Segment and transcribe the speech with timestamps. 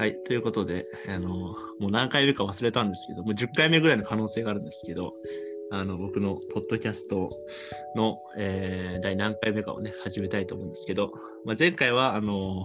[0.00, 1.54] はい、ということで、あの、も
[1.88, 5.10] う何回目か忘れたんですけど、もう10回目ぐらいの可能性があるんですけど、
[5.70, 7.28] あの、僕のポッドキャスト
[7.96, 11.12] の、えー第何回目かをね、始めたいと思うんですけど、
[11.44, 12.64] まあ、前回は、あの、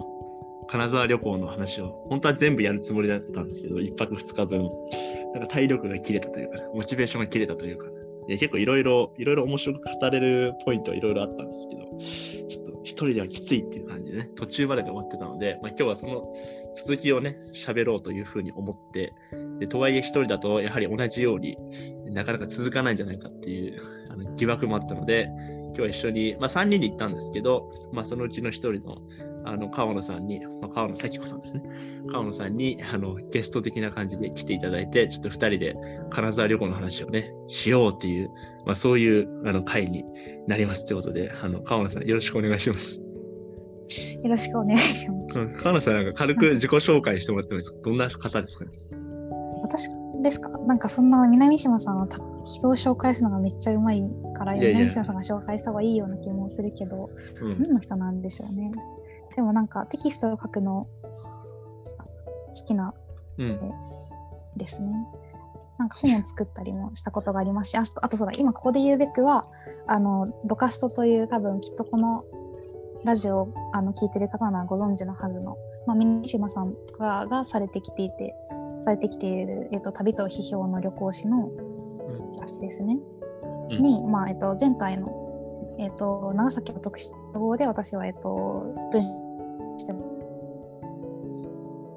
[0.69, 4.69] 金沢旅行の話を、本当は全部やるつもりだったんですけど、1泊2日分、
[5.33, 7.87] なんか体力が切れたというか、モチベーションが切れたというか、
[8.29, 11.81] いや結構いろいろ、いろいろ面白く語れるポイントはいろいろあったんですけど、
[12.47, 16.33] ちょっと一人ではきついっていう感じでね、途中までで終わってたので、まあ、今日はその
[16.73, 19.13] 続きをね、喋ろうというふうに思って、
[19.59, 21.57] でとはいえ一人だとやはり同じように
[22.05, 23.81] なかなか続かないんじゃないかっていう
[24.11, 28.97] あの疑惑もあったので、今日は一緒に、まあ、3人で行ったんですけど、まあ、そのうちの一人の
[29.45, 31.61] あの川野さんに、まあ、川野咲子さんですね。
[32.11, 35.75] 川野さんにあのゲスト的な感じで来ていただいて、ちょっと2人で
[36.09, 38.29] 金沢旅行の話をね、しようっていう、
[38.65, 40.03] まあ、そういうあの会に
[40.47, 43.01] なりますということで、あの川野さんよろしくお願いします。
[44.23, 45.39] よろしくお願いします。
[45.39, 47.77] うん川野さん、なんか軽く自己紹介してもらってもいいですか？
[47.83, 48.71] どんな方ですかね？
[49.61, 49.89] 私
[50.23, 50.49] ですか？
[50.49, 54.03] なんかそんな南島さんはた人を紹介するのがめっちゃうまい
[54.35, 58.71] から、いやいや南島さんが紹介した方がいいような気もするけど、うん何の人なんでしょうね。
[59.35, 60.87] でもなんかテキストを書くの
[62.55, 62.93] 好きな
[63.37, 63.59] うん。
[64.55, 64.89] ですね。
[65.77, 69.45] なんか本を作ったりもしたことがありますし、ああとそうだ、今ここで言うべくは、
[69.87, 72.23] あの、ロカストという多分きっとこの
[73.03, 78.33] ラジオをあの聞いてる方ならご存知のはずの、まあ、南島さんとかがされてきていて、
[78.83, 81.49] されてきている、えっと、旅と批評の旅行誌の
[82.33, 82.97] 雑誌ですね。
[83.69, 89.24] うんに、まあ、えっと、前回の、えっと、長崎の特集号で私は、えっと、文
[89.77, 89.93] して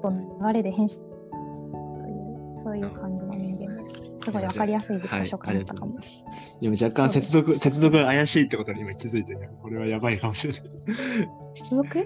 [0.01, 4.25] と流れで編集という、そういう感じの人間です。
[4.25, 5.95] すごいわかりやすい自己紹介だったかも。
[5.95, 6.25] はい、す。
[6.61, 10.61] 今若干接続、接続が怪しいってことに今気づいてね、これはやばいかもしれない。
[11.53, 11.99] 接続？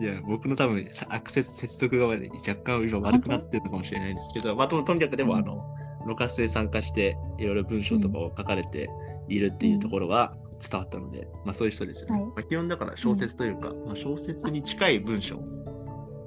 [0.00, 2.20] いや、僕の多分さアクセス接続が若
[2.62, 5.64] 干今悪くなってるのかもしれないですけど、まあ、ととにかくでも、うんあの、
[6.06, 8.88] ロカスで参加して、いろいろ文章とかを書かれて
[9.28, 12.16] いるっていうところは伝わったので、まあそういう人ですよね。
[12.16, 15.36] はいまあ、基本だから小説というか、まあ、小説に近い文章。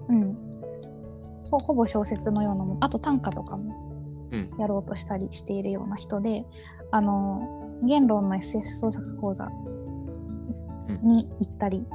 [0.09, 0.35] うん。
[1.45, 3.83] ほほぼ小説のようなもの、あと短歌とかも
[4.31, 4.49] うん。
[4.59, 6.45] やろうとしたりしているような人で、
[6.91, 9.47] あの、言論の SF 創作講座
[11.03, 11.85] に行ったり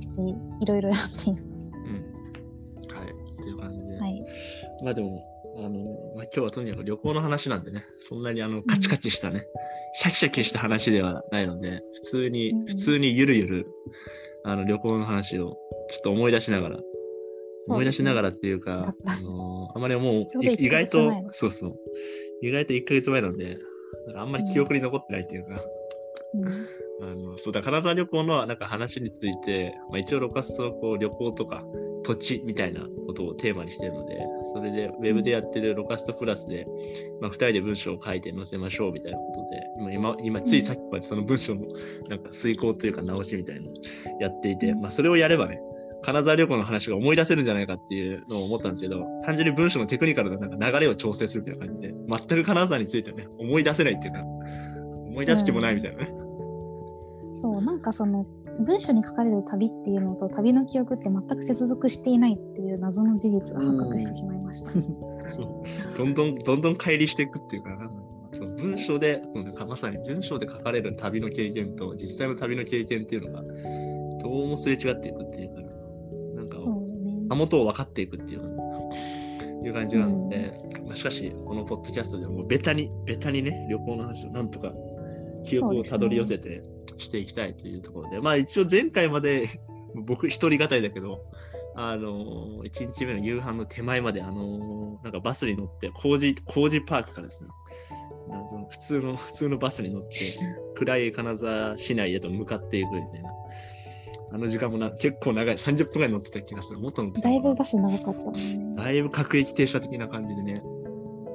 [0.00, 0.22] して、
[0.60, 1.70] いろいろやっています。
[1.74, 2.96] うん。
[2.96, 3.10] はい。
[3.10, 3.98] っていう感じで。
[3.98, 4.24] はい。
[4.82, 5.22] まあでも、
[5.58, 5.70] あの、
[6.14, 9.44] まあ、今日はとにかく旅行の話なんでね、そんなにあのカチカチしたね、
[9.94, 12.66] シャキシャキした話ではないので、普通に、うん。
[12.66, 13.66] 普通にゆるゆる、
[14.44, 15.56] あの旅行の話を
[15.90, 16.78] ちょっと思い出しながら、
[17.68, 21.74] 思い出しながらっていうか、あのあまりもうちょうどい1意外とそうそう、
[22.42, 23.56] 意外と1ヶ月前なんで、
[24.16, 25.60] あんまり記憶に残ってないっていうか、
[26.34, 26.78] うん。
[27.00, 31.64] あのそうだ、金沢旅行のなんか話について、まあ、一応、ロカストこう旅行とか
[32.08, 34.18] 土地みたいなことをテーマにしてるので、
[34.54, 36.66] それでウェブでやってるロカストプラスで、
[37.20, 41.66] まあ、2人で文章を書いて載せましょうみたいなことで、今、今今ついさっきまでその文章の
[42.08, 43.74] なんか遂行というか直しみたいなのを
[44.20, 45.60] やっていて、まあ、それをやればね、
[46.00, 54.20] 金沢旅行の話が思い出せるんじゃないかっていうのを思ったんですけど、単純に文章のテクニカルななんか流れを調整するみたいな感じで、全く金沢についてはね、思い出せないっていうか、
[55.08, 56.12] 思い出す気もないみたいなね。
[57.34, 58.24] そう、なんかその、
[58.58, 64.70] 文章に書かれる旅っていうのと旅の記憶って全く接続していないっていう謎の事実が発覚してしまいました。
[65.32, 65.64] そう。
[65.98, 67.90] どんどんどんどん乖離していくっていうか、な。
[68.32, 69.22] その文章で、
[69.66, 73.42] まさに文章で書かれる旅の経験と実際の旅の経験っていうのが、
[74.22, 75.62] どうもすれ違っていくっていうか、
[76.34, 76.42] な。
[76.42, 77.28] んか、ね。
[77.28, 78.48] たもとを分かっていくっていうか
[79.64, 80.52] いう感じなので、
[80.84, 84.72] まあ、しかし、このポッドキャストではもうベタに、ベタにね、旅行の話をなんとか
[85.44, 86.62] 記憶をたどり寄せて
[86.98, 89.48] していきたいというところで、まあ一応前回まで
[89.94, 91.20] 僕一人語りだけど、
[91.76, 97.50] あのー、1日目の夕飯の手前まで、あのーなんかバスに乗って、工事、工事パークからですね、
[98.70, 100.08] 普通の、普通のバスに乗って、
[100.76, 103.30] 暗い金沢市内へと向かっていくみたいな。
[104.30, 106.80] あの時間もな結構長い、30分ぐらい乗ってた気がする。
[106.80, 108.74] もっと乗ってただいぶバス長かったね。
[108.76, 110.54] だいぶ各駅停車的な感じでね、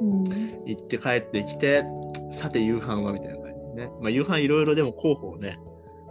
[0.02, 0.24] うん。
[0.66, 1.84] 行って帰ってきて、
[2.30, 3.43] さて夕飯はみたいな
[3.74, 3.90] ね。
[4.02, 5.58] まあ夕飯いろいろでも候補をね、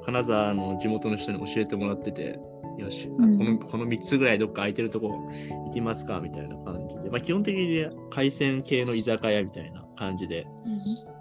[0.04, 2.38] 金沢の地元の人に教えてもらってて、
[2.78, 5.28] よし、あうんこのこの3つぐらいどっか空いてるとこ
[5.66, 10.46] 行きますかみたいな感じで、まあ基本的に海鮮系の居酒屋みたいな感じで、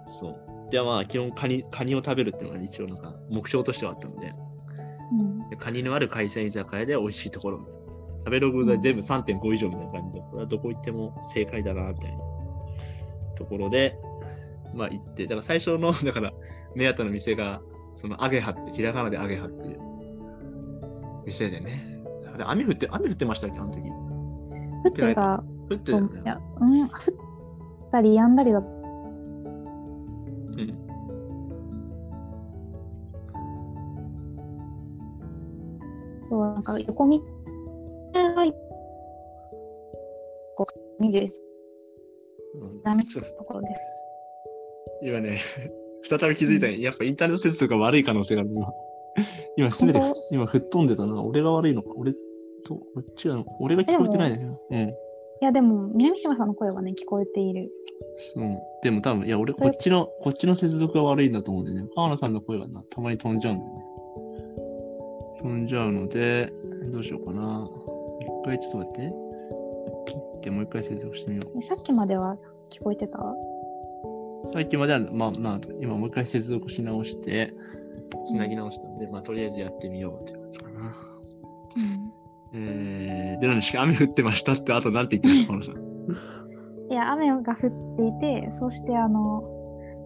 [0.06, 0.70] そう。
[0.70, 4.34] で、まあ基本カニカニを食べるっていうのが一応なんか目標としてはあったので、
[5.12, 5.48] うん。
[5.50, 7.82] でカニのある海鮮居酒屋で美味しいところみたいな。
[8.24, 12.18] 食べログが全部3.5以上みたいな感じで、これはどこ行っても正解だな、みたいな
[13.34, 13.98] ところで、
[14.74, 16.32] まあ行って、だから最初の、 だから
[16.74, 17.62] 目当ての店が、
[17.94, 19.78] そのアゲハって、ひらがなでアゲハっていう
[21.26, 22.02] 店でね。
[22.34, 23.88] あれ、雨降って、雨降ってましたっけ、あの時。
[24.84, 26.08] 降ってた降ってたよね。
[26.08, 26.88] といや、うん、降っ
[27.90, 28.66] たりやんだりだうん。
[36.32, 37.24] と、なんか横見が
[40.56, 40.66] こ
[40.98, 41.28] う21
[42.54, 43.86] うんダメそうところです。
[45.02, 45.38] 今ね、
[46.02, 46.80] 再び気づいたね。
[46.80, 48.50] やっぱインターネット接続が悪い可能性がある。
[48.54, 48.68] 今、
[49.56, 50.00] 今すべて
[50.30, 51.22] 今吹っ飛んでたな。
[51.22, 51.90] 俺が悪いのか？
[51.96, 52.12] 俺
[52.64, 54.60] と、こっちが、俺が聞こえてないんだけど。
[54.70, 54.78] うん。
[54.88, 54.94] い
[55.40, 57.68] や、でも、南島さんの声はね、聞こえている。
[58.36, 61.86] うん、でも多分、いや、俺こっちの、こっちの接続が悪いんだと思うんでね。
[61.94, 63.84] 川野さんの声がな、たまに飛んじゃうんだよね。
[65.38, 66.52] 飛んじゃうので、
[66.92, 67.68] どうしようかな。
[68.20, 69.12] 一回ちょっと待って。
[70.06, 71.58] ピッてもう一回接続してみよう。
[71.58, 72.36] えさっきまでは
[72.70, 73.18] 聞こえてた？
[74.52, 77.54] さっきまでは、まあ、まあ、今もう一回接続し直して、
[78.24, 80.96] つなぎ直したんで、まあ、とりあえずやってみようって感じかな。
[82.54, 82.64] うん。
[82.68, 86.92] えー、で、なんでし 雨降ってましたって、あとなんて言ってたの、河野さん。
[86.92, 89.42] いや、雨が降っていて、そしてあの、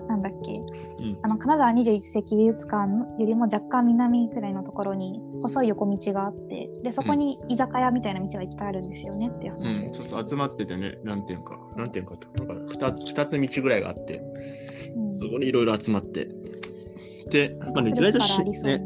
[0.08, 14.22] なんだっけ、うんあの金沢21世紀美術館よりも若干南くらいのところに細い横道があって、でそこに居酒屋みたいな店がいっぱいあるんですよねっていうう話でん、ちょっと集まっててね、なんていうか、なんていうかって、だから二つ二つ道ぐらいがあって、
[14.96, 15.10] うん。
[15.10, 16.28] そこにいろいろ集まって。
[17.30, 18.84] で、まあね、意ね、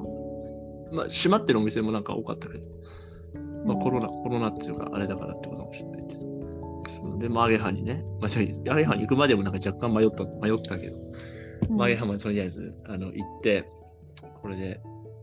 [0.93, 2.65] まあ、閉まってるお店もなんか多かったけど、
[3.65, 3.81] まあ、うん。
[3.81, 6.21] コロナ、コロナっていうか、あれだからってことかもしれないけど。
[6.89, 10.97] そうで、まあ、アゲハにね、まあ、ちょアゲハに行くまでもなんか若干迷った、迷ったけど、
[11.71, 11.77] うん。
[11.77, 13.65] まあ、アゲハまでとりあえず、あの、行って、
[14.43, 14.81] これで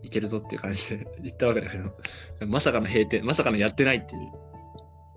[0.08, 1.92] 行けるぞっていう感じで 行ったわけだけど、
[2.48, 4.22] まさかの閉店、まさかのやってないっていう。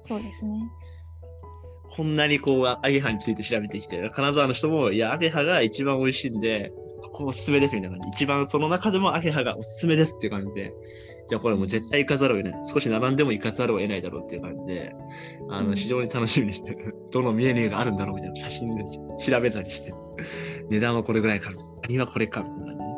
[0.03, 0.59] そうですね。
[1.93, 6.73] こんなにこう、アゲハについて調べてきて、金沢の人も、いや、アゲハが一番美味しいんで、
[7.03, 8.25] ここおすすめですみたいな感じ。
[8.25, 10.73] 一番その中でもアゲハがおすすめですっていう感じで、
[11.29, 12.63] じゃあこれもう絶対行かざるを得ない。
[12.65, 14.95] 少し並んでも行かざるを得ないだろうっていう感じで、
[15.49, 16.77] あの、うん非常に楽しみにして、
[17.13, 19.93] どのメニューがあるんだろうみたいな写真で調べたりして、
[20.71, 21.51] 値段はこれぐらいか、
[21.83, 22.90] 何はこれかみたいな感じで、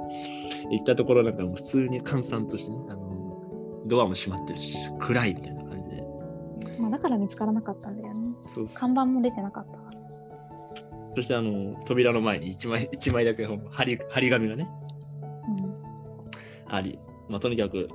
[0.72, 6.02] 行ったところなんかもう普通に閑散としてね、あの、ドアも閉まってるし、暗いみたいな感じで、
[6.80, 8.20] まあ、だから見つからなかったんだよね。
[8.40, 9.92] そうそう看板も出てなかったから。
[11.14, 14.66] そしてあの扉の前に1枚一枚だけ張り張り紙がね、
[16.68, 16.98] あり、
[17.28, 17.86] まあ、とにかく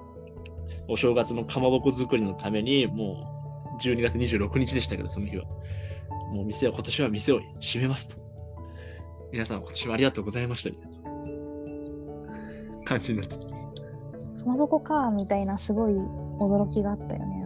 [0.88, 5.46] お正月のかまぼこ作りのためにもう12月26日でしたけど、その日は。
[6.32, 8.22] もう店は今年は店を閉めますと。
[9.32, 10.97] 皆さん今年はありがとうございましたみたいな
[12.88, 13.52] 感じになっててか
[14.46, 15.94] まぼこかみたいなすごい
[16.40, 17.38] 驚きがあったよね。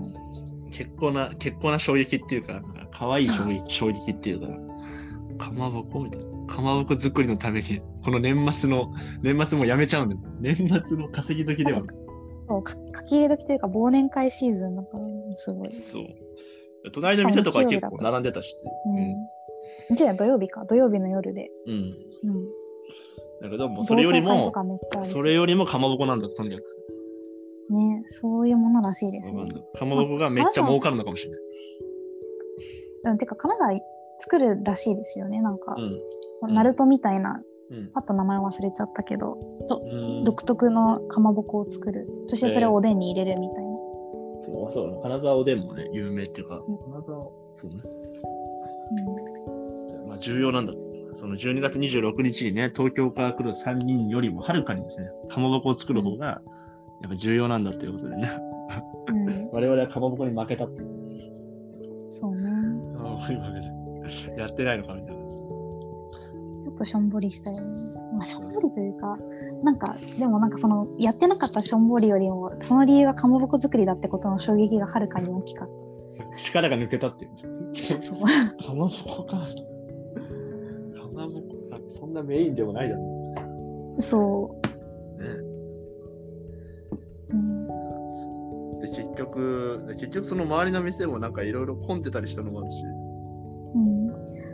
[0.71, 4.41] 結構な、結構な衝撃っていうか、なんか可愛い衝撃衝撃っていう
[5.38, 6.31] か、かまぼこみたいな。
[6.47, 10.21] かまぼこ作りのために、この年末の、年末もやめちゃうんだよ。
[10.39, 11.81] 年末の稼ぎ時では。
[12.47, 15.05] そうか書き入れ時というか忘年会シーズンだから、
[15.38, 15.73] すごい。
[15.73, 16.05] そう。
[16.91, 18.55] 隣の店とかは結構並んでたし。
[19.89, 19.95] うん。
[19.95, 21.49] じゃあ土曜日か、土曜日の夜で。
[21.67, 21.73] うん。
[21.73, 21.93] うん。
[23.41, 23.49] うん。
[23.49, 24.53] だけど、もうそれよりも
[25.03, 26.63] それよりもかまぼこなんだと、とにかく。
[27.73, 29.47] ね、そういうものらしいですね。
[29.75, 31.39] かまぼこがめっちゃ儲かるのかもしれない。
[33.05, 33.71] うん、てか、金沢
[34.19, 35.41] 作るらしいですよね。
[35.41, 35.75] なんか、
[36.41, 36.53] うん。
[36.53, 37.41] ナルトみたいな、
[37.71, 37.91] うん。
[37.93, 39.38] パッと名前忘れちゃったけど、
[39.69, 42.07] とうん独特のかまぼこを作る。
[42.27, 43.71] そしてそれをおでんに入れるみたいな。
[44.43, 47.77] そうそう金沢おでんもね、有名っていうか、うん金沢、そうね。
[50.03, 50.74] うんまあ、重要なんだ。
[51.13, 56.41] その12月26日にね、東京から来る3人よりもはるかにですね、かまぼこを作る方が、
[57.01, 58.32] やっぱ重要なんだということでね、
[59.08, 60.89] うん、 我々はかまぼこに負けたっていう。
[62.10, 62.50] そうね。
[64.38, 65.22] やってないのかみたいな。
[65.30, 67.94] ちょっとしょんぼりしたよね。
[68.13, 69.18] まあ、しょんぼりというか、
[69.63, 75.70] なんか、でもなんかその、やってなかったしょんぼりよりも、その理由がかまぼこ作りだってことの衝撃がはるかに大きかっ
[76.38, 77.32] 力が抜けたっていう。
[77.74, 77.82] た。
[77.82, 78.20] そう。
[78.20, 79.48] かまぼこか。
[81.91, 84.55] そんなメインでもないだろそ
[85.19, 85.29] うね。
[85.29, 85.45] う。
[87.31, 87.67] うん。
[88.79, 92.83] で、結局、結局その周りの店もなんかいろいろ混んでたりしたのもあるし。
[93.75, 94.07] うん、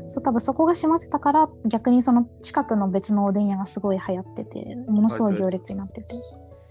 [0.10, 6.14] そう多分そこが閉まってたから逆にその近くの別のおでん屋がすごい流行っててものすごい行列になってて、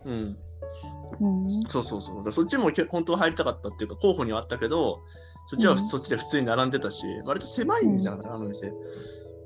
[0.04, 0.36] うん。
[1.20, 2.24] うん、そうそうそう。
[2.24, 5.02] だそっちもけ本当は入りたかったっていうか、候補にはあったけど、
[5.46, 8.72] そっちはうんそっちで普通に並んでたし、割と狭いんじゃないかな、あの店。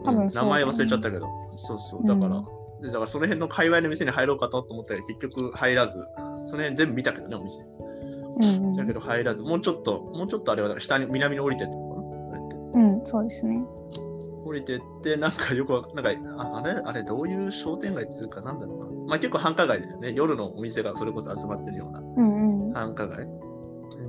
[0.04, 1.26] 多分ね名前忘れちゃったけど。
[1.52, 2.06] そうそう。
[2.06, 6.02] だから、うんでだからその辺の界隈の店に入ろうかと思ったけど、結局入らず、
[6.44, 7.60] その辺全部見たけどね、お店。
[7.60, 11.74] うんうんだけど入らず、もうちょっと、もうちょっとあれは下に南に降りてって
[12.72, 13.62] うん、そうですね
[14.44, 18.86] 降りてって、なんかよくわ、なんか、ああれ、あれ、どういう商店街っていうか、なんだろうな。
[19.08, 20.12] まあ結構繁華街だよね。
[20.16, 23.28] 夜のお店がそれこそ集まってるようなうんうん繁華街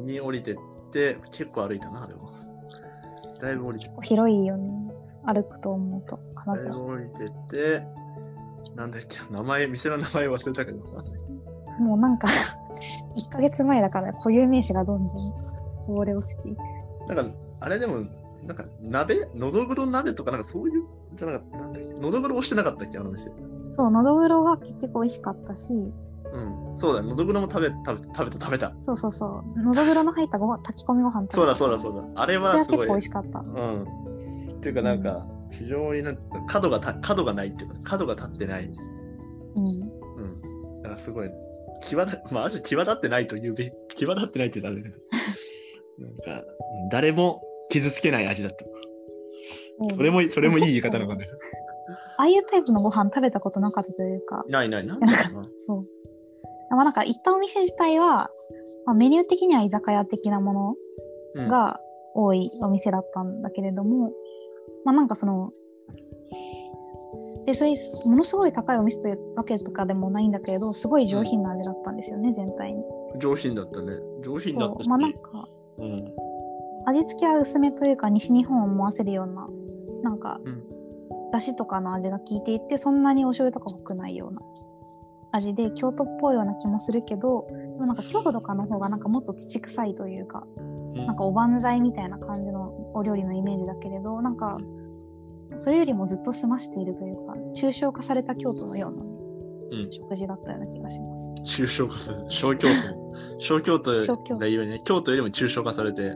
[0.05, 0.55] に降りてっ
[0.91, 2.31] て、結構歩いたな、でも。
[3.41, 4.90] だいぶ降りて結構広いよね。
[5.25, 6.77] 歩くと思うと、金沢。
[6.77, 7.83] 降りてて、
[8.75, 10.79] なんだっけ、名前、店の名前忘れたけど、
[11.79, 12.27] もうなんか、
[13.17, 15.31] 1ヶ月前だから固有名詞がどんどん
[15.87, 16.59] こぼれ落ちていく。
[17.13, 17.99] なんか、あれでも、
[18.45, 19.29] なんか、鍋？
[19.35, 20.83] のどぐろ鍋とか、なんかそういう、
[21.15, 23.31] じゃなかった、なんだっけ、のどぐろ押してなかったっけ、あの店。
[23.71, 28.73] そう、のどぐろが結局美味しかったし、うん、そうだ、のどぐろも食べ食べ食べた、食べた。
[28.79, 32.21] そうそうそう、のどぐろの入ったご飯炊き込みご飯そうだ、そうだ、うそうだ。
[32.21, 32.87] あれは結構はすごい。
[32.87, 33.39] 美味しかった。
[33.39, 33.85] うん。
[34.61, 38.71] っていうか、なんか、非常になんか角がた角がないっていうか、角が立ってない。
[39.55, 39.67] うん。
[39.67, 40.81] うん。
[40.83, 41.31] だからすごい、
[41.81, 44.79] 際立、まあ、ある種際立ってないというべき、際立ってないって言った
[45.99, 46.45] なんか、
[46.91, 48.65] 誰も傷つけない味だった。
[49.95, 51.25] それも、それもいい言い方なのかね。
[52.17, 55.49] ああいうタイプのご飯食べたことなかったというか、ないない、なんだろうな。
[55.57, 55.87] そう。
[56.69, 58.29] まあなんか行ったお店自体は、
[58.85, 60.75] まあ、メニュー的には居酒屋的なもの
[61.33, 61.79] うん、が
[62.13, 64.11] 多いお店だったんだけれども、
[64.85, 65.51] まあなんかその、
[67.45, 67.73] で、それ、
[68.05, 72.83] ものすごい高いお店というわけとかでもないんだけれど、すごい上品な味だったんですよね、全体に。
[73.17, 73.93] 上品だったね。
[74.21, 74.89] 上品だった。
[74.89, 75.47] まあなんか、
[75.79, 76.13] うん。
[76.85, 79.47] 味付けは薄めというか、西日本を思わせるような、
[80.03, 80.71] なんか、うん
[81.31, 84.41] だしとかの味が効いていて、そんなにお醤油とか濃くないような
[85.31, 94.57] 味で、京都っぽいような気もするけど、でもなんか京都とかの方がなんかもっと土臭いというか、うんなんかおばんざいみたいな感じのお料理のイメージだけれど、なんか、
[95.57, 99.05] それよりもずっと済ましているというか、抽象化された京都のような
[99.71, 99.91] うん。
[99.91, 101.31] 食事だったような気がします。
[101.45, 102.25] 抽象化される。
[102.29, 102.73] 小京都。
[103.39, 104.81] 小京都が言うよね。
[104.83, 106.13] 京都よりも抽象化されて、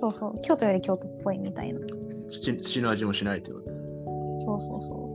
[0.00, 1.80] そうそう、京都より京都っぽいみたいな。
[2.28, 3.78] 土土の味もしないということ
[4.40, 5.08] そうそうそう。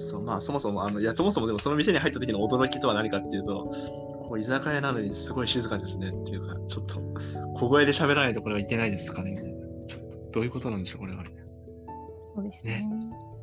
[0.00, 3.72] そうまあそもそもあのいやそもそもでもその店に入った時の驚きとは何かっていうと
[4.30, 7.00] こう居酒屋なのにすごい静かですねっていうかちょっと
[7.58, 11.46] 小声で喋らないとこれはいけないですかねみたいなちょっとどういうことなんでしょうこれはみたいなっ
[12.36, 12.88] そうですね。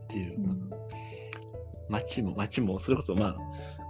[0.08, 0.70] ていう、うん
[1.90, 3.36] 街も街もそれこそまあ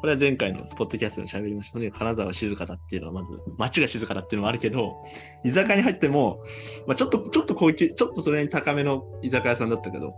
[0.02, 5.04] これは前回のポッドキャストで喋りましたね金沢は静かだっていうのはまず街が静かだっていうのもあるけど
[5.44, 6.44] 居酒屋に入っても、
[6.86, 10.14] まあ、ちょっとちょっと高級ちょっとそれに高めの居酒屋さんだったけど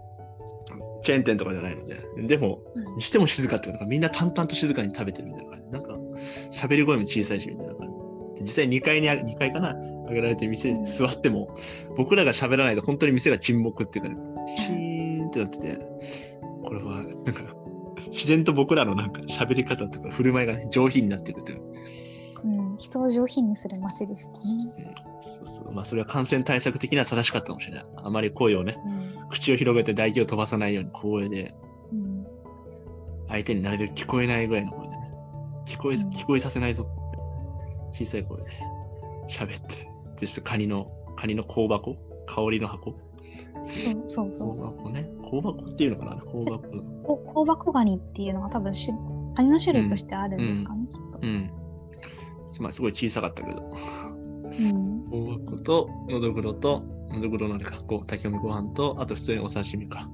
[1.03, 5.69] チェーン店とかじゃないのででもうんにしても静かっていうか、なんかみんな淡々と静かに食べてるみたいな感じ。
[5.71, 5.88] なんか、
[6.51, 7.95] 喋り声も小さいしみたいな感じ。
[7.95, 9.75] で実際2階にあ、2階かな？
[10.07, 11.55] 上げられて店に座っても、
[11.95, 14.11] 僕らが喋らないと本当に店が沈黙っていうか、
[14.47, 15.77] シーンってなってて、
[16.63, 17.43] これは、なんか、
[18.07, 21.61] 自然と僕らのなんか喋り方とか振る舞いが、ね、上品になってくるという。
[22.43, 24.95] うん、人を上品にする街でしたね。
[25.19, 25.73] そうそう。
[25.73, 27.85] まあ、それは感染対策的には正しかったかもしれない。
[27.97, 31.53] あまり声をね、うん口を広げて唾液を飛ばさないように小声で、
[31.91, 32.25] うん
[33.27, 34.98] 相手になるべく聞こえないぐらいの声でね。
[35.65, 36.85] 聞こえ、うん聞こえさせないぞ。
[37.91, 38.47] 小さい声で
[39.29, 39.89] 喋って。
[40.17, 41.95] そしてカニの、カニの香箱？
[42.27, 42.95] 香りの箱？
[44.07, 44.77] そうそう香そう。
[44.77, 45.09] 箱ね。
[45.21, 46.15] 香箱っていうのかな？
[46.17, 46.61] 香箱。
[47.03, 48.93] こ香箱ガニっていうのが多分種
[49.35, 51.19] カニの種類としてあるんですかね、きっと。
[51.21, 51.51] うん。
[52.61, 53.61] まあ、すごい小さかったけど。
[53.61, 53.67] う
[54.77, 55.35] ん。
[55.37, 60.09] 香箱と、のどぐろと、のどぐろのあれか、こう炊き込みご飯と、あと普通にお刺身か。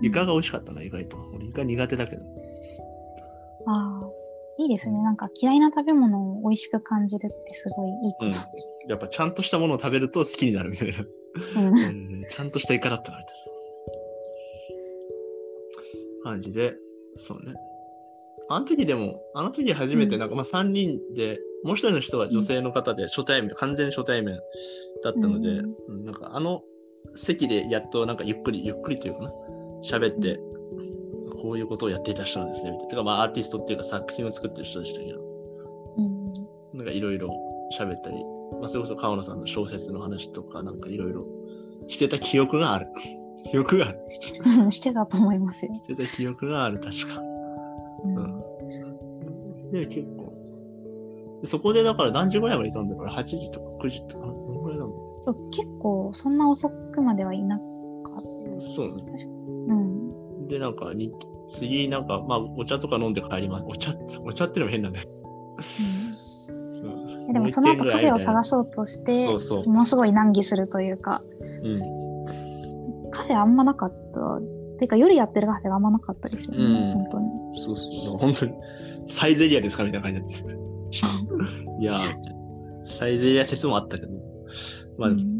[0.00, 1.18] イカが美味しかったな、意外と。
[1.34, 2.22] 俺、イカ苦手だけど。
[3.66, 4.07] ああ、
[4.58, 5.00] いいですね。
[5.02, 8.32] なんか嫌いな食べ物を美味しく感じるってすごいいいこうん。
[8.90, 10.94] やっぱちゃんとしたものを食べると好きになるみたいな。
[10.94, 11.04] と。
[11.56, 11.66] うん。
[11.66, 13.34] うんちゃんとしたイカだったな、みたい
[16.24, 16.74] な感じで、
[17.16, 17.54] そうね。
[18.50, 24.38] あの時でも、あの時初めてなんか、まあ3人で、もう一人の人は女性の方で初対面、完全初対面
[25.02, 26.62] だったので、うんうんなんかあの
[27.16, 29.32] 席でやっとなんかゆっくり、ゆっくりというかな、
[29.82, 30.40] 喋って、
[31.40, 32.90] こういうことをやっていた人なんですね、みたいな。
[32.90, 35.20] てかまあアーティストっていうか作品を作ってる人でしたけど、
[35.96, 36.32] うん。
[36.74, 37.30] なんかいろいろ
[37.78, 38.16] 喋ったり、
[38.60, 41.26] まあ、それこそ川野さんの小説の話とか、なんかいろいろ
[41.88, 42.86] してた記憶がある。
[43.50, 44.00] 記憶がある。
[44.60, 45.74] う んしてたと思いますよ。
[45.74, 47.22] してた記憶がある、確か。
[48.04, 48.38] うん。
[49.70, 50.32] で、結構。
[51.40, 57.68] でそこでだから何時ぐらいまでいたんだろう ?8 時とか9時とか、どのぐらいなんだろそう、結構そんな遅くまではいなかっ
[58.56, 59.02] うそうね。
[59.16, 59.26] た。
[59.26, 59.97] うん。
[60.48, 61.12] で、なんかに、
[61.48, 63.64] 次、なんか、まあ、お茶とか飲んで帰ります。
[63.68, 63.92] お茶
[64.24, 65.08] お茶ってのも変なんだよ。
[67.26, 68.50] うん、でもその後カフェを探す。
[68.50, 69.66] そうとして、そうそう。
[69.66, 71.22] ものすごい難儀するというか、
[71.62, 73.10] うん。
[73.10, 74.40] カフェあんまなかった。
[74.78, 77.26] ていうか夜やってるカフェがあんまなかったですよね、うん本当に。
[77.54, 78.18] そうそう。
[78.18, 78.52] 本当に、
[79.06, 81.82] サイゼリアですかみたいな感じになって。
[81.82, 84.16] いやー、サイゼリア説もあったけど。
[84.96, 85.38] まあ、うん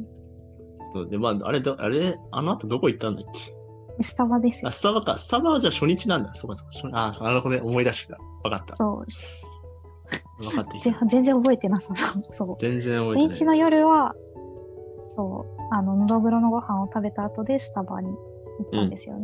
[1.10, 3.57] で、まあ、あれだ、あれ、あの後どこ行ったんだっけ？
[4.02, 4.70] スタバですよあ、。
[4.70, 5.18] スタバか。
[5.18, 6.34] スタバはじゃあ初日なんだ。
[6.34, 7.20] そうかそうか初。
[7.20, 7.60] ああ、なるほどね。
[7.62, 8.18] 思い出してきた。
[8.44, 8.76] わかった。
[8.76, 9.06] そう。
[10.42, 11.06] 分かってた。
[11.06, 12.22] 全然覚えてなさそう。
[12.30, 12.56] そう。
[12.58, 13.58] 全然覚えてない。
[13.58, 14.14] 夜は、
[15.06, 19.22] そう、あの、のどぐろのご飯を食べた後でスタバに行ったんですよね。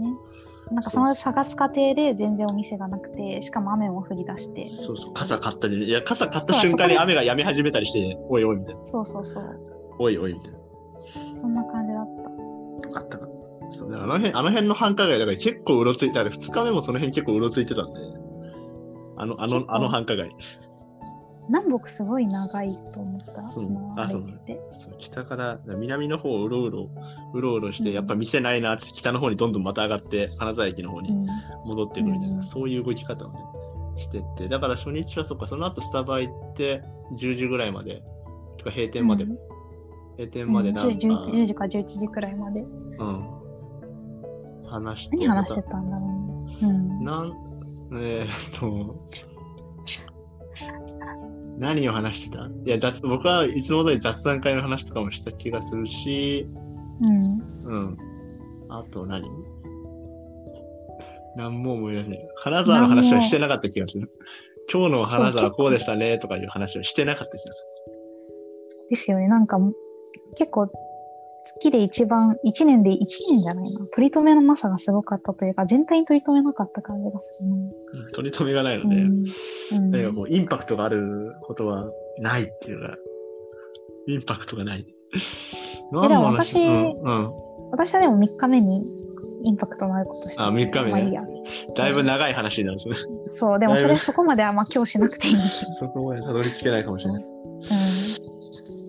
[0.71, 8.87] なんかその探す過程で全然お店がなくて、しかも雨も降り出して、そうそう、傘買ったり、いや、傘買った瞬間に雨が止み始めたりして、おいおいみたいな。
[8.87, 9.45] そうそうそう、
[9.99, 10.59] おいおいみたいな。
[11.38, 12.07] そんな感じだっ
[12.83, 12.88] た。
[12.88, 13.28] よかったか。
[13.75, 16.31] そうだからあの辺あの辺の繁華街だから結構うろついてある。
[16.31, 18.00] 2日目もその辺結構うろついてたんで。
[19.16, 20.31] あの、あの、あの繁華街。
[21.49, 23.43] 南北すごい長いと思った。
[23.49, 24.25] そう今あそう
[24.71, 26.90] そう北から南の方をうろうろ、
[27.35, 31.26] うろうろして、うんやっぱ店ないなって北の方にどんどんまた上がって、金沢駅の方にうん
[31.66, 33.38] 戻っていくみたいな、うんそういう動き方をね、
[33.97, 34.49] してって。
[34.49, 38.02] だから初日はそっか、その後スタバ行って、10時ぐらいまで、
[38.57, 39.38] とか閉店まで、うん
[40.16, 42.61] 閉店までなんか、10, 10 10時か11時くらいまで。
[42.62, 43.44] うん。
[44.75, 46.57] 話して、何話してたんだろうね。
[46.62, 47.04] うん。
[47.04, 47.33] なん、
[47.95, 48.97] えーっと、
[51.59, 52.47] 何を話してた？
[52.66, 56.47] いや雑、僕はいつも通り雑談会の話とかもした気がするし、
[57.02, 57.23] うん。
[57.64, 57.97] うん。
[58.69, 59.25] あと何？
[61.37, 62.28] 何も思い出せない。
[62.43, 64.11] 金沢の話はしてなかった気がする。
[64.73, 67.66] 今日の金沢こうでしたねとかいう話をしてなかった気がす
[68.90, 69.28] ですよね。
[69.28, 69.59] なんか、
[70.37, 70.71] 結構、
[71.45, 73.87] 月で一番、一年で一年じゃないな。
[73.95, 77.57] 取り留めのなさがすごかったというか、全体に取り留めなかった感じがするな。
[77.57, 77.63] る。
[78.07, 79.03] うん取り留めがないので、うん。
[79.03, 81.87] うんなんかこう、インパクトがあることは
[82.19, 82.97] ないっていうか、
[84.07, 84.87] インパクトがない。
[85.93, 86.55] 何の話？
[86.55, 87.71] でうんもうん。
[87.71, 88.83] 私はでも3日目に
[89.45, 91.23] インパクトのあることしてあ三日目ねまあいいや。
[91.75, 93.15] だいぶ長い話になるんですね。
[93.33, 97.23] そう、でもそれそこまではまあ今日しなくていいそこまでたどり着けないかもしれない。
[97.23, 97.29] ど。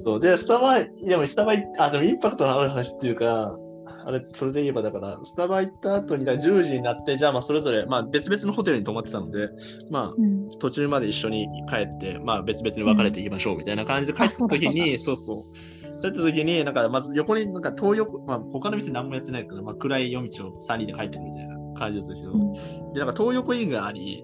[0.06, 3.58] そうで、スタバ、でもスタバあ、でもインパクトのある話っていうか、
[4.06, 9.50] あれ、それで言えばだから、スタバ行った後にだから10時になって、じゃあまあそれぞれ、まあ別々のホテルに泊まってたので、
[9.90, 10.24] まうん。
[10.24, 10.50] うん。
[10.54, 16.02] あ途中まで一緒に帰って、まあ別々に分かれていきましょうみたいな感じで帰った時に、そうそう。
[16.04, 24.24] 帰った時に、なんかまず横になんか東横、まあ他の店何もやってないから、まあ暗い夜道を3人で帰ってくみたいな感じだったけど、うんで、なんか東横インがあり、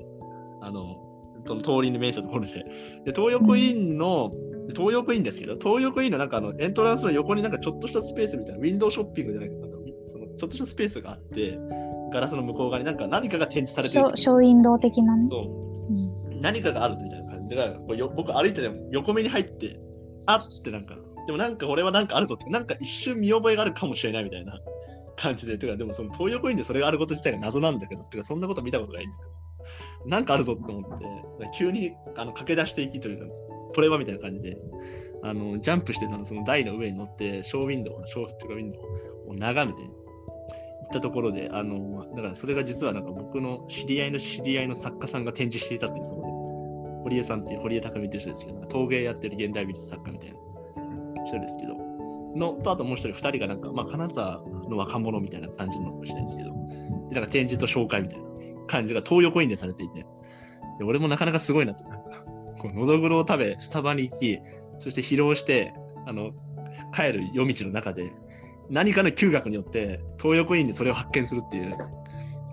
[0.61, 0.95] あの、
[1.47, 4.31] その通りに面したところで、で東横インの、
[4.69, 11.59] 東横インですけど、東横インのなんかあのエントランスの横になんかちょっとしたスペースみたいな、ウィンドウショッピングじゃないけど、なんかそのちょっとしたスペースがあって、
[12.13, 15.27] ガラスの向こう側になんか何かが展示されてるショーウィンドウ的なね。
[15.29, 16.41] そううん。
[16.41, 19.79] 何かがあるみたいな感じで、こうよ僕歩いてても横目に入って、
[20.25, 20.95] あってなんか、
[21.25, 24.59] でもなんか俺はなんかあるぞって、なんか一瞬見覚えがあるかもしれないみたいな
[25.15, 29.23] 感じで、てかでもその東横インでそれがあること自体が謎なんだけど、てかそんなこと見たことないんだけ
[30.03, 31.05] ど、なんかあるぞって思って、
[31.57, 33.25] 急にあの駆け出していきというか、
[33.73, 34.57] トレバみたいな感じで、
[35.23, 38.77] あのジャンプしてたのその台の上に乗って、ショーウィンドウ、ショーっていうかウィンド
[39.27, 46.41] ウを眺めて、行ったところで、あの、だからそれが実はなんか僕の知り合いの知り合いの作家さんが展示していたっていう、そこで。
[47.03, 50.37] 堀江さんっていう、堀江貴美っていう人ですけど、陶芸やってる現代美術作家みたいな
[51.25, 51.75] 人ですけど、
[52.35, 56.51] のと、あともう一人、二人がなんか、まあ、金沢の若者みたいな感じのかもしれないですけど、
[57.09, 58.25] で、なんか展示と紹介みたいな
[58.67, 60.05] 感じが東横インでされていて、
[60.79, 62.23] で俺もなかなかすごいなって、なんか、
[62.61, 64.39] こう、のどぐろを食べ、スタバに行き、
[64.77, 65.73] そして疲労して、
[66.05, 66.31] あの、
[66.93, 68.13] 帰る夜道の中で、
[68.69, 71.75] 何かの嗅覚によって、東横インでそれを発見するっていう、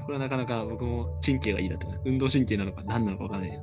[0.05, 3.63] これはなかなか僕も神経がいいなとか、運動神経なのか何なのかわかんない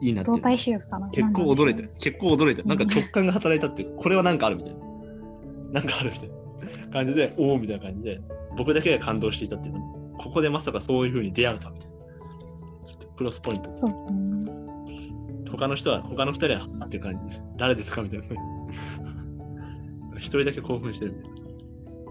[0.00, 1.08] いいなって体視力かな？
[1.10, 1.90] 結構驚いてる。
[2.00, 2.68] 結構驚いてる。
[2.68, 4.80] なんかうん直感が働いたっていう、これはなんかあるみたいな。
[5.72, 8.20] なんかあるみたいな感じで、おおみたいな感じで、
[8.56, 9.80] 僕だけが感動していたっていうの。
[10.18, 11.96] ここでまさかそういう風に出会うとはみたいな。
[12.88, 13.72] ちょっとプロスポイント。
[13.72, 14.33] そう、うん。
[15.56, 17.40] 他の人は、他の二人は、あっていう感じ。
[17.56, 18.02] 誰ですか？
[18.02, 18.24] みたいな。
[20.18, 21.34] 一人だけ興奮してるみたいな。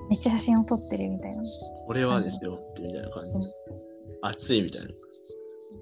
[0.10, 1.44] めっちゃ写真を撮ってるみたいな。
[1.88, 3.42] 俺はですよってみたいな感じうん。
[4.22, 4.88] 熱いみたいな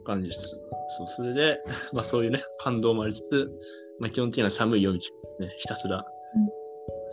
[0.05, 0.47] 感じでした。
[0.47, 1.59] そう、それで、
[1.93, 3.51] まあそういうね、感動もありつつ、
[3.99, 5.03] まあ基本的には寒い夜道、
[5.39, 5.97] ね、ひたすら。
[5.97, 6.03] うん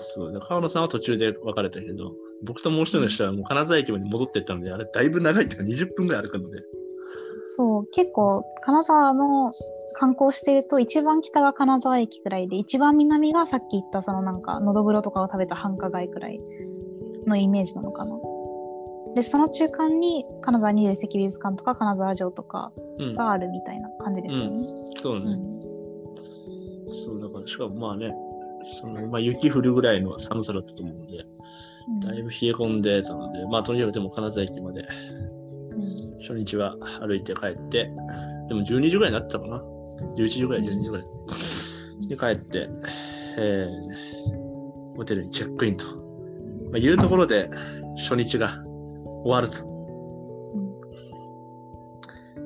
[0.01, 6.63] そう、で川野さんは途中で別れたけど、僕ともう一人の人はもう金沢駅まで戻ってったので、あれだいぶ長いっていうか20分ぐらい歩くので、
[7.51, 9.53] そう、結構、金沢の
[9.95, 16.41] 観光してると、一番北が金沢駅くらいで、一番南がさっき言った、そのなんか、のどぐろとかを食べた繁華街くらい
[17.27, 18.15] のイメージなのかな。
[19.15, 24.51] で、その中間に、金沢二十世紀美術館とか金沢城とかうん、があるみたいな感じですよね。
[25.01, 26.91] そうね、うん。
[26.91, 28.13] そう、だからしかもまあね、
[28.63, 31.25] そのまあ、雪降るぐらいの寒さだったと思うので、
[31.89, 32.01] うん。
[32.01, 34.85] だいぶ冷え込んでたので、まあとにかくでも金沢駅まで
[35.71, 37.91] うん初日は歩いて帰って、
[38.49, 39.63] でも12時ぐらいになってたかな。
[40.15, 41.07] 11時ぐらい、12時ぐらい。
[42.09, 42.69] で、帰って、
[43.39, 45.87] えー、ホテルにチェックインと。
[45.87, 47.49] まあ、いうところで
[47.97, 48.63] 初日が
[49.25, 49.67] 終わると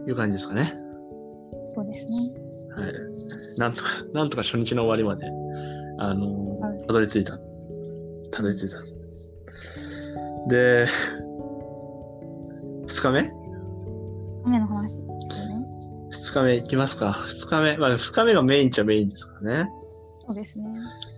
[0.06, 0.72] いう感じですかね。
[1.74, 2.12] そうですね。
[2.76, 3.58] はい。
[3.58, 5.26] なんとか、なんとか初日の終わりまで、
[5.98, 7.36] あのーはいたどり着いた。
[8.30, 8.76] たどり着いた。
[10.48, 10.86] で、
[12.86, 13.41] 2日目
[14.44, 15.04] 雨の話ですよ
[15.48, 15.66] ね。
[16.12, 17.76] 2日目行きますか？2日目。
[17.78, 19.70] まあ2日目がメインっちゃメインですからね。
[20.26, 20.64] そうですね。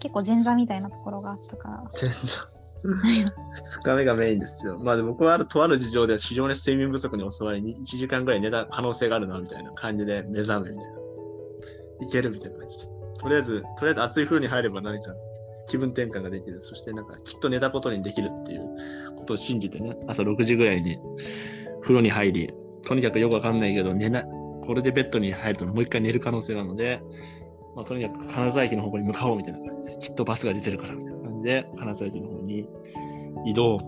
[0.00, 1.84] 結構前座みたいなところがあったから。
[1.92, 2.18] 全然。
[2.84, 4.78] 2日目がメインですよ。
[4.78, 10.98] まあで僕はあるとある事情で非常に睡眠不足に襲われ、1時間ぐらい寝た可能性があるなみたいな感じで目覚めみたいな。
[12.06, 12.84] いけるみたいな感じで。
[13.20, 15.14] とりあえず、とりあえず熱い風呂に入れば何か
[15.66, 16.60] 気分転換ができる。
[16.60, 18.68] そしてなんかきっと寝たことにできるっていう
[19.16, 20.98] ことを信じてね、朝6時ぐらいに
[21.82, 22.52] 風呂に入り、
[22.86, 27.00] とにかくよくわかんないけど、寝な、これでベッドに入るともう一回寝る可能性があるので、
[27.74, 32.66] まあ、とにかく金沢駅の方向に向かおうみたいな感じで、きっとバスが出てるからみたいな感じで、金沢駅の方に
[33.44, 33.78] 移動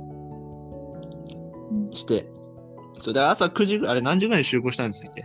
[1.70, 2.26] うんして、
[2.94, 5.24] それで朝9時ぐらい、あれ何時ぐらいに集合したんですっけ？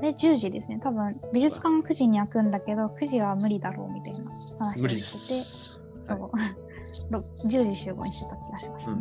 [0.00, 0.78] あれ10時ですね。
[0.82, 5.80] 多分美術館9時に開くんだけど、9時は無理だろうみたいな話をしてて、す。
[6.04, 6.30] そう。
[7.10, 8.96] ろ10時集合にしてた気がしますね。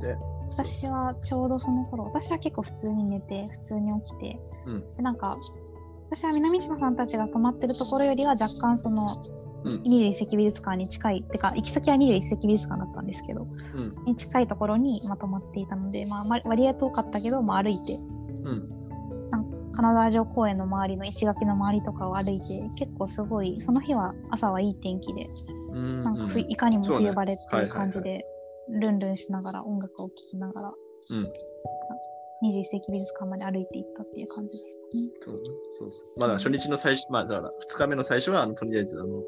[0.00, 0.16] で、
[0.50, 4.96] 私はちょうどその頃、私は結構普通に寝て、普通に起きて、うん。
[4.96, 5.38] でなんか、
[6.10, 9.22] 私は南島さんたちが泊まってるところよりは若干その、
[9.64, 9.82] うん。
[9.82, 18.80] 21世紀美術館に近い、てか、行き先は21世紀美術館だったんですけど、うん、に近いところにまとまっていたので、まあ、ま割合遠かったけど、まあ、歩いて、うん、
[19.80, 25.30] 金沢城公園の周りの石垣の周りとかを歩いて、結構すごい、その日は朝はいい天気で、
[25.72, 28.24] うん、なんかふ、うんいかにも冬晴れっていう感じはいで、
[28.78, 30.72] ルンルンしながら音楽を聴きながら、
[31.10, 31.32] うん
[32.42, 35.10] 21世紀美術館まで歩いていったっていう感じでしたね。
[35.20, 35.40] そうね
[35.72, 36.20] そうそう。
[36.20, 39.22] まあ、初日の最初、まあ、だから2日目の最初は、あのとりあえず、あの、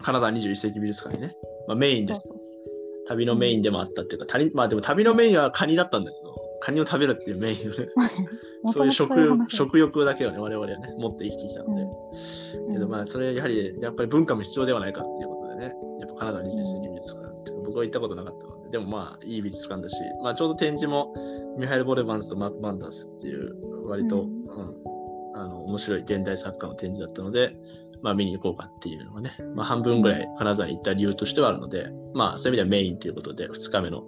[0.00, 1.34] カナダ21世紀美術館にね、
[1.66, 2.20] まあ、メインです。
[2.24, 2.60] そうそうそう。
[3.08, 7.88] 旅のメインでもあったっていうか、旅まあでも旅のメインはカニだったんだけど、カニを食べるっていうメインをね、
[8.62, 21.14] もそういう食欲食欲だけをね、我々はね、持って生きてきたので、うんけどまあ、それやはり、やっぱり文化も必要ではないかっていうことでね、やっぱカナダ21世紀美術館って、僕は行ったことなかったので、でもまあ、いい美術館だし、まあ、ちょうど展示も、
[21.58, 24.90] ミハイル・ボレバンスとマーク・バンダースっていう、割と、ううんん
[25.32, 27.56] あの面白い現代作家の展示だったので、
[28.02, 34.04] まあ、見に行こうかっていうのがね、まあ、半分ぐらい金沢に行った理由としてはあるので、まあ、そういう意味ではメインということで、2日目の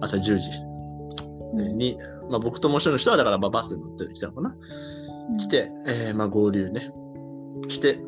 [0.00, 0.50] 朝10時
[1.54, 1.78] うん。
[1.78, 1.98] に、
[2.30, 4.56] まあ、僕ともう一人の人は、だからまあバスに乗ってきたのかな。
[5.30, 5.36] うん。
[5.36, 6.92] 来て、えーまあ、合流ね。
[7.68, 7.98] して、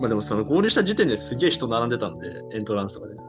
[0.00, 3.14] まあでもその合流した時点ですげえ人並んでたんで、エントランスとかで。
[3.14, 3.20] ね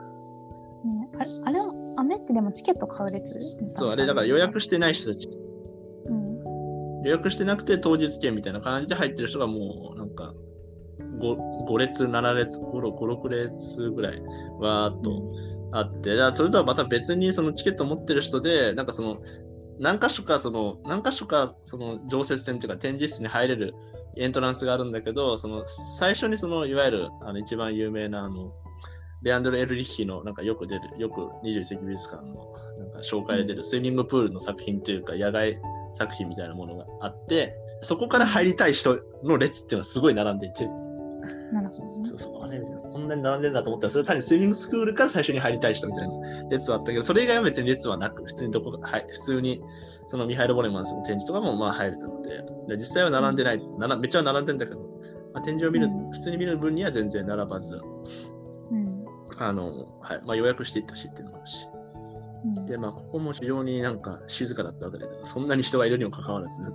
[1.19, 3.37] あれ、あれは、あれってでもチケット買う列
[3.75, 7.01] そう、あれだから予約してない人たち、うん。
[7.03, 10.33] 予約してなくて当日券みたいな感じで入ってる人がもうなんか
[11.19, 14.21] 5, 5列、7列、5、6列ぐらい
[14.59, 15.21] わーっと
[15.73, 19.17] あって、だからそれとはまた別にそのチケット持ってる人で、なんかその
[19.77, 23.73] 何箇所かその何箇所かその常設展というか展示室に入れる
[24.17, 28.53] エントランスがあるんだけど、その最初にそのいわゆるあの一番有名なあの
[29.21, 32.33] レアンドル・エルリッヒのなんかよく出る、よく21世紀美術館の
[32.79, 35.59] なんか紹介で出るスイミングプールの作品というか野外
[35.93, 40.67] 作品みたいなものがあって、そこから入りたい人の列っていうのはすごい並んでいて、
[41.51, 42.19] なるほどそう。
[42.19, 49.61] そう、あれ、こんなに並んでんだと思ったら、それ単にスイミングスクールから最初に入りたい人みたいな列はあったけど、それ以外は別に列はなく、普通にどこか、はい、普通に
[50.05, 54.81] そのミハイル・ボレマンスの展示とかもまあ入れたので、で実際は並んでない、ならめっちゃ並んでんだけど、
[55.33, 57.81] まあ、展示を見る、うん普通に見る分には全然並ばず、
[58.71, 59.05] うん。
[59.37, 61.67] あの、はい、まあ予約していったしっていうのもあるし。
[61.75, 61.81] うん
[62.65, 66.73] で、まあ、ここも非常になんか静かだったわけだけど、そんなに人がいるにもかかわらず、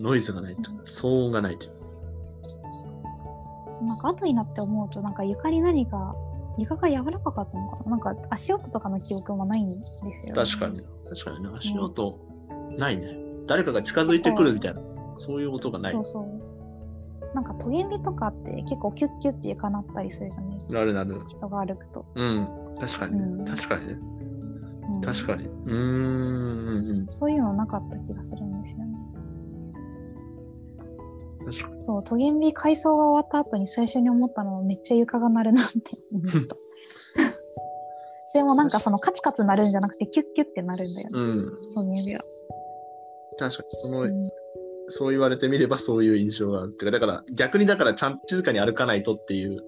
[0.00, 1.77] ノイズがないと、騒音がないという。
[3.82, 6.14] なんか後になって思うと、なんか床に何か、
[6.56, 7.90] 床が柔らかかったのかな？
[7.92, 10.32] なんか足音とかの記憶もないんですよ、ね。
[10.34, 12.18] 確かに。、確かにね、足音
[12.76, 13.16] ないね。
[13.46, 14.80] 誰かが近づいてくるみたいな、
[15.18, 16.04] そういう音がないそう。
[16.04, 17.34] そう。
[17.34, 20.58] なんかトゲンビとかって結構キュッキュッて床鳴ったりするじゃない？
[20.70, 21.22] なるなる。
[21.28, 22.06] 人が歩くと。
[22.14, 22.48] うん。
[22.80, 23.24] 確かにね。
[23.24, 23.92] うん確かにね。
[24.94, 25.46] うん確かに。
[25.46, 28.96] うんそういうのなかった気がするんですよね。
[31.82, 36.56] そう、トゲンビ改装が終わった後に最初に思ったのはめっちゃ床が鳴るなって思った。
[38.34, 41.14] でもなんかそのカツカツ鳴るんじゃなくてキュッキュッて鳴るんだよね。
[41.14, 41.58] うん。
[41.74, 42.20] トゲンビは。
[43.38, 43.68] 確かに。
[43.82, 44.30] その、うん
[44.90, 46.74] そう言われてみればそういう印象がある。
[46.74, 49.62] てか、だから逆にだからちゃんと静かに歩かないとっていう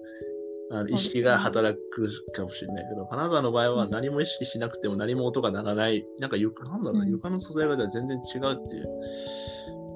[0.71, 8.87] あの意識が働くかもしれないけど、金沢の場合は何も意識しなくても何も音が鳴らない、なんか床、なんだろうな、うん床の素材が全然違うっていう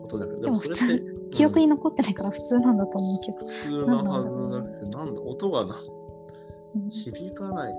[0.01, 3.38] ことだけど、でもそれって記憶に残ってないから普通なんだと思うけど。
[3.38, 5.75] 普通なはずだけど、なんだ、音がな、
[6.75, 7.73] うん響かない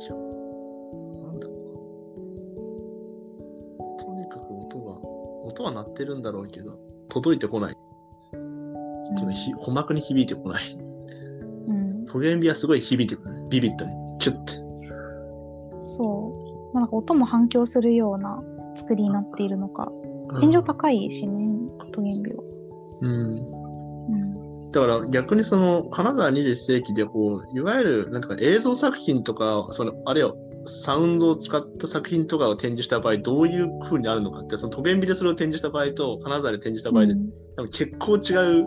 [0.00, 0.18] じゃん。
[1.22, 1.58] なんだろう
[3.88, 4.04] な。
[4.04, 4.98] とにかく音が
[5.44, 7.76] 音は鳴ってるんだろうけど、届いてこない。
[9.16, 10.62] けどひ鼓膜に響いてこない。
[11.66, 13.48] うん、トゲンビはすごい響いてくる。
[13.48, 13.92] ビビッドに。
[14.18, 14.52] キュッて。
[15.84, 16.74] そう。
[16.74, 18.42] まあなんか音も反響するような
[18.76, 19.90] 作りになっているのか。
[20.38, 21.58] 天井高いしね、
[21.92, 22.42] トゲンビは。
[23.02, 23.10] うん。
[23.10, 24.70] うん。
[24.70, 38.66] だから逆にその金沢21世紀でこういわゆるなんとか映像作品とかそのあれよサウンドを使った作品とかを展示した場合どういう風になるのかってそのトゲンビでそれを展示した場合と金沢で展示した場合で、うん多分結構違う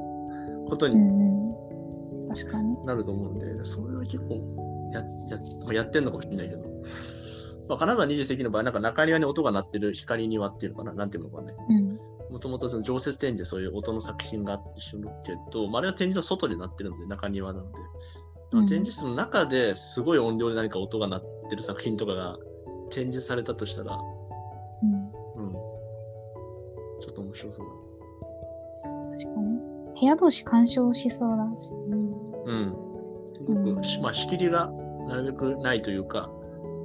[0.69, 1.23] ことに。
[2.85, 4.99] なると思うんで、それは結構や
[5.29, 6.63] やまあやってんのかもしれないけど、
[7.69, 11.99] まあ、金沢21世紀の場合なんか中庭に音が鳴ってる光庭っていうのかななんていうのかねうん。
[12.31, 17.79] もともとその常設展示でそういう音の作品があって一緒だけど、まあ、あれは展示の外で鳴ってるので、中庭なので。
[18.51, 22.37] でも展示室の中ですごい音量で何か音が鳴ってる作品とかが
[22.89, 23.97] 展示されたとしたら、
[25.35, 25.47] うん。
[25.47, 25.51] うん。
[25.53, 27.67] ちょっと面白そう
[29.19, 29.99] 確かに。
[29.99, 31.69] 部屋同士干渉しそうだし。
[31.69, 31.97] だ。
[32.45, 32.75] うん。
[33.35, 34.71] すごくまあ、仕切りが
[35.07, 36.31] なるべくないというか、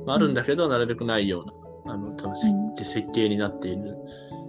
[0.09, 3.94] まあ、あるんだけど、なるべくないような、あの、多分設計設計になっている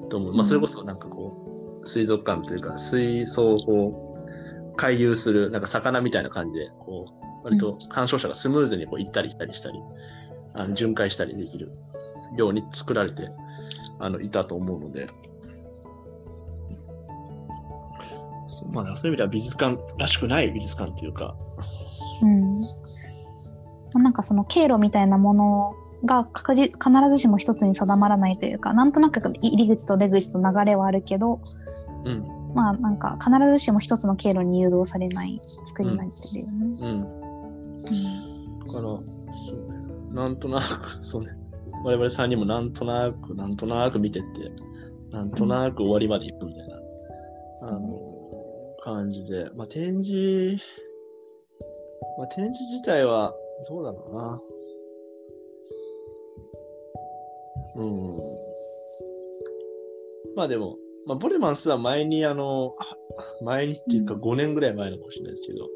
[0.10, 0.34] と思う。
[0.34, 4.15] まあ、それこそなんかこう、水族館というか、水槽を
[4.78, 9.80] 回遊する、なんか魚みたいな感じで、こう、割と鑑賞者がスムーズにこう行ったり来たりしたり、
[10.54, 11.72] あの巡回したりできる
[12.38, 13.30] ように作られて
[14.00, 15.08] あのいたと思うので、
[18.48, 21.36] そうまあ、そういう意味では美術館らしくない美術館というか、
[22.22, 22.62] うん。
[23.93, 25.75] なんかその経路みたいなもの
[26.06, 31.41] が確実必ずしも一つに定まらないというか、なんとなく入り口と出口と流れはあるけど、
[32.06, 36.78] うん、まあなんか必ずしも一つの経路に誘導されない作りになってるよね。
[36.82, 37.78] うん。
[38.60, 39.02] だから、そ
[39.56, 39.80] うね、
[40.12, 41.30] なんとなく、そうね、
[41.84, 44.52] 我々3人もなんとなく、なんとなく見てって、
[45.12, 46.75] なんとなく終わりまで行くみたいな、
[47.63, 48.10] あの、
[48.84, 50.63] 感じで、まあ、展示、
[52.17, 53.34] まあ、展示自体は、
[53.67, 54.41] どうだろうな。
[57.76, 58.17] うん。
[60.36, 62.76] まあでも、まあ、ボレマンスは前に、あの、
[63.43, 65.67] 前にっていうか5年ぐらい前のかもしれないですけど、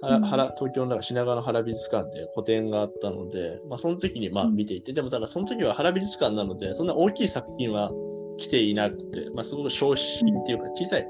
[0.00, 7.90] 原うん原東京の中品川の原美術館で個展があったので、まあ、その時にまあうん見ていて、でもただその時は原美術館なので、そんな大きい作品は
[8.36, 11.06] 来ていなくて、まあ、すごく小品っていうか小さい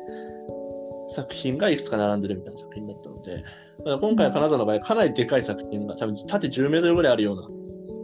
[1.10, 3.44] 作品がいくつか並んでるみたいな作品だったので、
[3.78, 7.48] だから今回の金沢の場合、かなりでかい作品が、多分縦10メートルぐらいあるような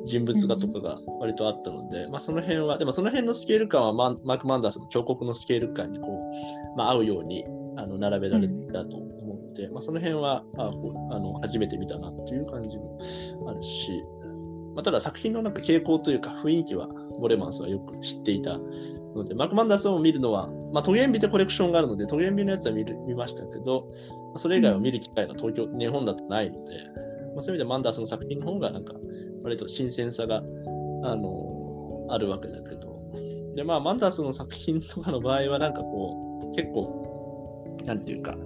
[0.07, 7.45] 人物画とかが割とあったので、まあ、その辺は、でもその辺のスケール感はマーク・マンダースの彫刻のスケール感にこう、まあ、合うように
[7.77, 12.99] あの並べられたと思うので、まあ、その辺はああの初めて見たなっていう感じも
[13.49, 13.91] あるし、
[14.75, 16.89] まあ、ただ作品のなんか傾向というか雰囲気は
[17.21, 18.59] ボレマンスはよく知っていた
[19.15, 23.87] ので、マーク・マンダースを見るのは、まあ、トゲンビでコレクションがあるので、トゲンビのやつは見る見ましたけど、
[24.31, 26.73] まあそれ以外は見る機会が東京、日本だとないので、
[27.35, 28.93] まあ、そういう意味でマンダースの作品の方がなんか
[29.45, 30.41] 割と新鮮さがあ
[31.15, 33.01] のあるわけだけど、
[33.55, 38.37] で、まあ、マンダースの作品とかの場合は、なんかこう、結構、なんていうか、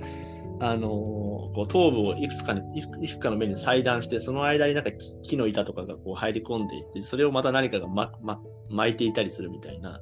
[0.61, 8.39] あのこう頭部をいくつかにいくつかの面に裁断して、その間になんか木木の板とかがこう入り込んでいって、それをまた何かが、まま、
[8.69, 9.99] 巻いていたりするみたいな、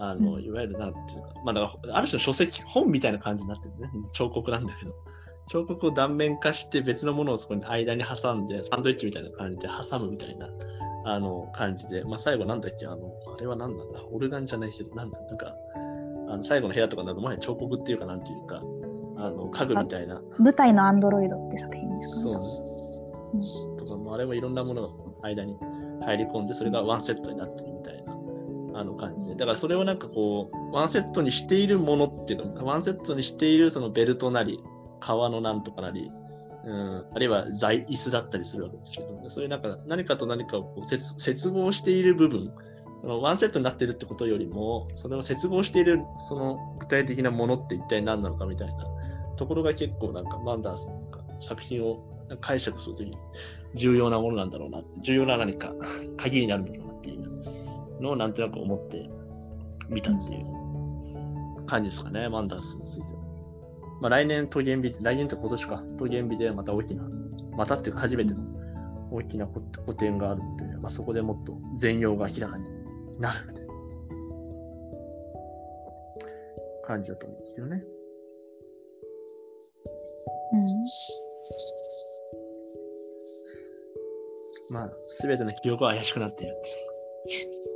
[0.00, 3.90] あの、うんいわゆるなんていうか、まあ、だからある種の書籍、本みたいな感じになってるね。
[4.12, 4.92] 彫刻なんだけど。
[5.46, 10.48] 彫刻を断面化して別のものをそこに間に挟んで、サンドイッチみたいな感じで挟むみたいな、
[11.04, 14.00] あの、感じで、まあ、最後なんだっけ、あの、あれは何なんだ？
[14.12, 15.54] オルガンじゃないけど、なんだ、なんか、
[16.28, 18.62] あの最後の部屋とかになると、もはや彫刻っていうか、なんていうか、
[19.16, 23.40] あの、家具みたいな、舞台のアンドロイドって作品ですかそうね。
[23.40, 23.76] ね。
[23.78, 24.88] とか、もうあれもいろんなものが
[25.22, 25.56] 間に
[26.04, 27.64] 入り込んで、それがワンセットになって
[28.80, 29.34] あの感じで。
[29.34, 34.60] だからそれをなんかこう、ワンセットにしているものっていうの、ワンセットにしているそのベルトなり、
[35.00, 36.10] 革のなんとかなり、
[36.64, 42.52] うん、あるいは材椅子だったりするわけですけど、そういうなんか何かと何かをこう接接合している部分、
[43.00, 48.74] そのワンセットになっているってことよりも、それを接合しているその具体的なものって一体何なのかみたいな
[49.36, 51.02] ところが結構なんかマンダースの
[51.40, 51.98] 作品を
[52.42, 53.16] 解釈するときに
[53.74, 55.72] 重要なものなんだろうな、重要な何か
[56.18, 57.20] 鍵になるんだろうなっていう
[58.00, 59.08] のをなんとなく思って
[59.88, 63.20] 見たっていう感じですかね、マンダースについては。
[64.00, 67.02] まあ来年トゲンビ、来年と今年か、トゲンビでまた大きな、
[67.56, 68.40] またっていうか初めての
[69.10, 72.64] 大きな個個展があるので、まあ、そこでもっと全容が明らかに
[73.18, 73.72] なるみたいな
[76.86, 77.84] 感じだと思うんですけどね。
[84.70, 87.69] まあ、すべての記憶は怪しくなっているっていう。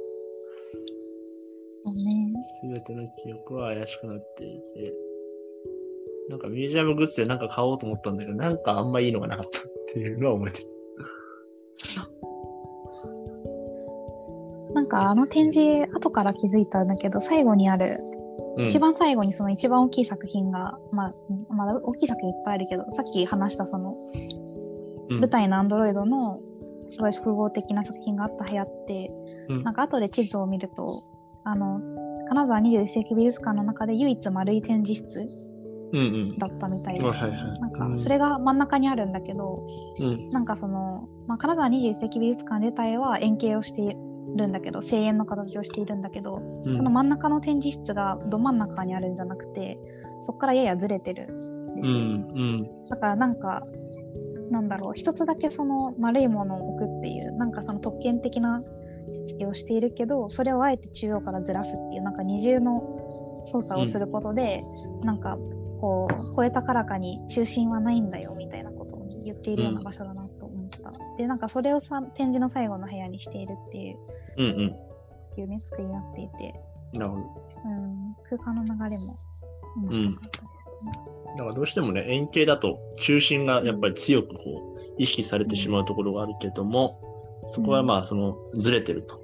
[1.95, 2.33] ね。
[2.63, 4.93] すべての記憶は怪しくなっていて、
[6.29, 10.69] なんかミュージアムグッズでなんか買おうと思ったんだけど、なんかあんまいいのがなかったっていうのは覚えてる。
[14.75, 18.01] なんかあの展示、後から気づいたんだけど、最後にある、
[18.57, 21.15] うん、一番最後にその一番大きい作品が、まあ、
[21.51, 26.41] まだ大きい作品いっぱいあるけど、さっき話したその、うん舞台のアンドロイドの
[26.89, 29.11] すごい複合的な作品があった部屋って、
[29.49, 30.89] うんなんか後で地図を見ると、
[31.45, 31.81] あの、
[32.29, 35.27] 金沢21世紀美術館の中で唯一丸い展示室
[35.93, 36.03] うんう
[36.35, 36.39] ん。
[36.39, 37.61] だったみたいです、はいはいはい。
[37.61, 39.67] なんかそれが真ん中にあるんだけど、
[40.01, 40.29] うん。
[40.31, 43.89] なんかその、まあ、金沢21世紀美術館自体は円形をしてい
[44.37, 46.77] るんだけど、声援の形をしているんだけど、うん。
[46.77, 49.79] その真ん中の展示室がど真ん中にあるんじゃなくて、
[50.23, 51.95] そこからややずれてるんですよ。
[51.95, 52.87] うんうん。
[52.89, 53.63] だからなんか、
[54.51, 58.61] なんだろう、一つだけその丸いものを置くっていう、なんかその特権的な
[59.27, 62.81] 手つきをしているけど、それをあえて中央からずらすっていう、なんか二重の
[63.47, 64.63] 操作をすることで、
[65.03, 65.37] なんか
[65.81, 70.93] こう、超え高らかに中心はないんだよみたいなことを言っているような場所だなと思った。
[71.19, 73.99] で、なんかそれをさ展示の最後の部屋にしているっていう
[74.39, 75.41] うんうん。
[75.41, 76.55] いうね、作りになっていて、
[76.95, 77.23] なるほど。
[77.65, 79.17] うん、空間の流れも
[79.77, 80.45] 面白かったです
[80.85, 80.93] ね。
[81.37, 87.01] だからどうしてもね、円形だと中心がやっぱり強くこう意識されてしまうところがあるけども、
[87.49, 89.21] そこはまあそのずれてると。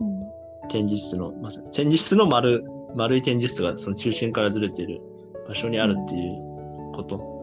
[0.00, 0.68] うん。
[0.68, 5.00] 展示室の、まさに展示室の丸丸い展示室がその中心からずれている
[5.48, 7.34] 場所にあるっていうこと。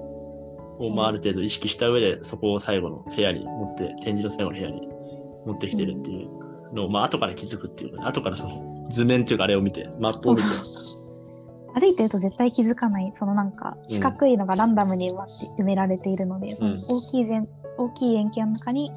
[0.86, 4.88] を、まあ、ある程度意識した上でそこを最後の部屋に持って展示の最後の部屋に
[5.46, 10.48] 持ってきてるっていうのを、まあ後から気づくっていうか、後からその図面っていうかあれを見てマップを見て。
[11.74, 13.96] 歩いてると絶対気づかない、そのなんかうん。
[13.96, 16.84] 四角いのがランダムに埋められているので、うん。
[16.88, 18.92] 大きい全大きい円形の中に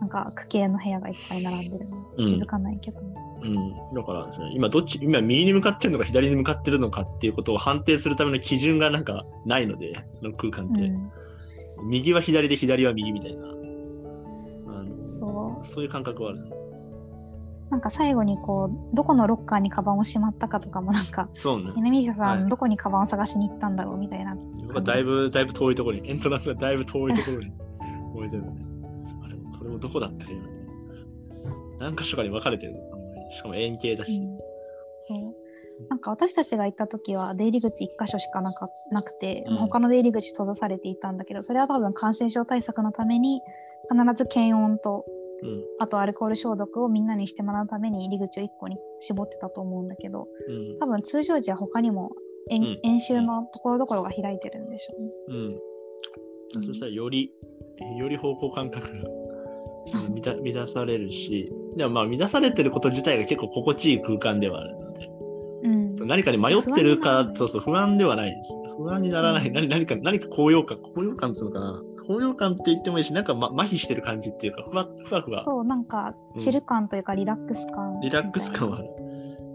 [0.00, 1.96] なんか区形の部屋がいっぱい並んでるの。
[2.18, 2.26] うん。
[2.28, 3.00] 気づかないけど、
[3.42, 11.10] うん、だからですね、今どっち、今右に向かってるのか左に向かってるのかっていうことを判定するための基準がなんかないので、その空間って、うん。
[11.88, 13.46] 右は左で左は右みたいな、あ
[14.82, 16.38] のそそういう感覚はある。
[16.40, 16.58] う
[17.70, 21.72] なんか最後にこうどこのロッカーにカバンをしまったかとかもなんかそうね。
[21.76, 22.48] 南下さん、はい。
[22.48, 24.36] どこにカバンを探しに行ったんだろうみたいな
[24.82, 27.52] だいぶ、だいぶ遠いところに、エントランスがだいぶ遠いところに
[28.14, 28.52] 置いてるの
[29.80, 30.48] で、あれも、これもどこだったかよね。
[31.78, 32.74] 何箇所かに分かれてる。
[33.30, 34.20] しかも円形だし。
[34.20, 34.38] うん
[35.08, 35.34] そう
[35.88, 43.40] なんか私たちが行った時は出入り口1箇所しかなかなくて、うん他の出入り口閉ざされていたんだけどそれは多分感染症対策のために
[43.88, 45.04] 必ず検温と
[45.40, 45.62] うん。
[45.78, 50.78] あとアルコール消毒をみんなにしてもらうために入り口を1個に絞ってたと思うんだけどうん。
[50.80, 52.10] 多分通常時は他にも
[52.50, 55.12] 演,、うん演習のところどころが開いてるんでしょうね。
[56.56, 56.62] うん。
[56.62, 57.30] そしたらより、
[57.98, 59.08] より方向感覚が
[59.88, 60.10] そう。
[60.10, 65.10] 満たされるし、でもまあ満たされてること自体が結構心地いい空間ではあるので、
[65.64, 65.96] うん。
[66.08, 68.52] 何かに迷ってるかそうそう不安ではないです。
[68.76, 69.48] 不安にならない。
[69.48, 69.54] うん。
[69.54, 71.82] 何何か、何か高揚感、高揚感っていうのかな。
[72.06, 76.40] 高揚感って言ってもいいし、なんか、ま、麻痺してる感じっていうか、ふわふわふわ、そうなんかうん。
[76.40, 77.98] チル感というかリラックス感。
[78.00, 78.88] リラックス感はある。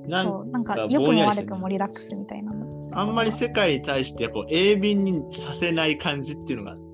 [0.08, 2.54] なんなんかか良くも悪くもリラックスみたいな。
[2.92, 6.93] あんまり世界に対してこう鋭敏にさせない感じっていうのがあって、うん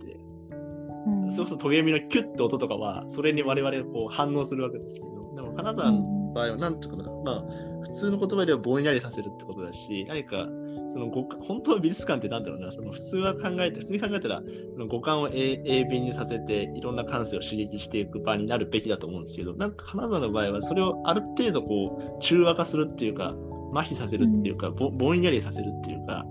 [1.31, 7.43] それこそトゲミのキュッて音とかは、それに我々がこう反応するわけですけど、でも金沢の場合は、なんていうかな、まあ、
[7.83, 10.47] 普通の言葉ではぼんやりさせるってことだし、何か、
[10.89, 14.41] その五感、本当は美術館ってなんだろうな、その普通は考えて、普通に考えたら、
[14.73, 23.35] その五感を鋭鋭敏にさせて、いろんな感性を刺激していく場になるべきだと思うんですけど、なんか金沢の場合は、それをある程度こう、中和化するっていうか、
[23.73, 26.25] 麻痺させるっていうか、ぼぼんやりさせるっていうか、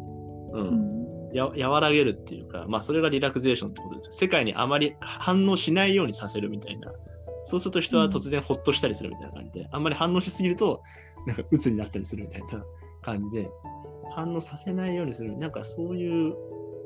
[0.53, 0.88] うんうん
[1.33, 4.09] や和らげるっていうか、まあそれがリラクゼーションってことです。
[4.13, 6.93] 世界にあまり反応しないようにさせるみたいな。
[7.45, 10.83] そうすると人は突然ほっとしたりするみたいな感じで、あんまり反応しすぎると、
[11.27, 12.65] なんか鬱になったりするみたいな
[13.03, 13.51] 感じで、
[14.15, 16.35] 反応させないようにする、なんかそういう、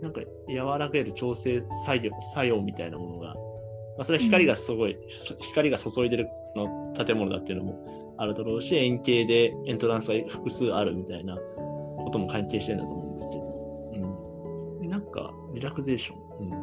[0.02, 0.20] なんか
[0.64, 4.96] 和らげる調整作業作用みたいなものが、まあ、それは光がすごい、
[5.40, 13.61] 光が注いでるの建物だっていうのもあるだろうし、円形でエントランスが複数あるみたいなことも関係してるんだと思うんですけど、
[14.92, 16.48] なんかリラクゼーション。
[16.50, 16.54] う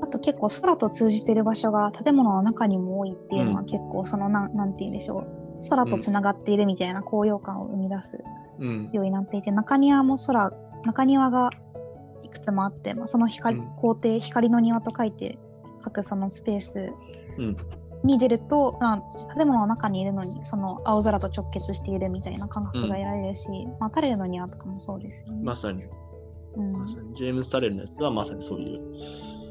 [0.00, 0.02] ん。
[0.02, 3.66] あと結構空と通じてる場所が建物の中にも多いっていうのはうん。
[3.66, 5.68] 結構そのなんなんて言うんでしょう。
[5.68, 8.18] 空とつながっているみたいな高揚感を生み出す
[8.58, 8.90] うん。
[8.94, 10.52] ようになっていて中庭も空
[10.86, 11.50] 中庭が
[12.22, 13.66] いくつもあって、まあ、その光、うん。
[13.76, 15.38] 校庭光の庭と書いて
[15.84, 16.92] 書くそのスペース
[17.36, 17.56] うん。
[18.04, 25.42] に出ると、まあ、建物の中にいるのにその青空と直結しているみたいな感覚が得られるし、まあ、タレルの庭とかもそうですよね。
[25.44, 25.84] まさに、
[26.56, 26.72] うん。
[26.72, 28.80] まさにジェームス・タレルのやつはまさにそういう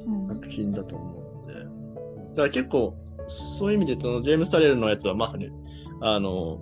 [0.08, 0.28] うん。
[0.28, 2.97] 作品だと思うので、だから結構
[3.28, 5.50] そういう意味でそのジェームス・タレルのやつはまさに
[6.02, 6.60] あの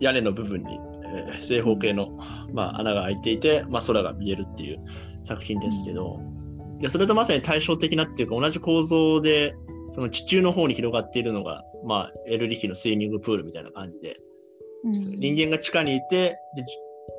[0.00, 2.08] 屋根の部分に、えー正方形の、
[2.52, 4.78] まあ、穴が開いていて、まあ、空が見えるっていう
[5.22, 6.20] 作品ですけど、
[6.80, 9.54] いやそれとまさに対照的なっていうか同じ構造で
[9.90, 14.20] その地中の方に広がっているのが、まあ、エルリヒのスイミングプールみたいな感じで、
[14.84, 14.92] うん。
[14.92, 16.64] 人間が地下にいてで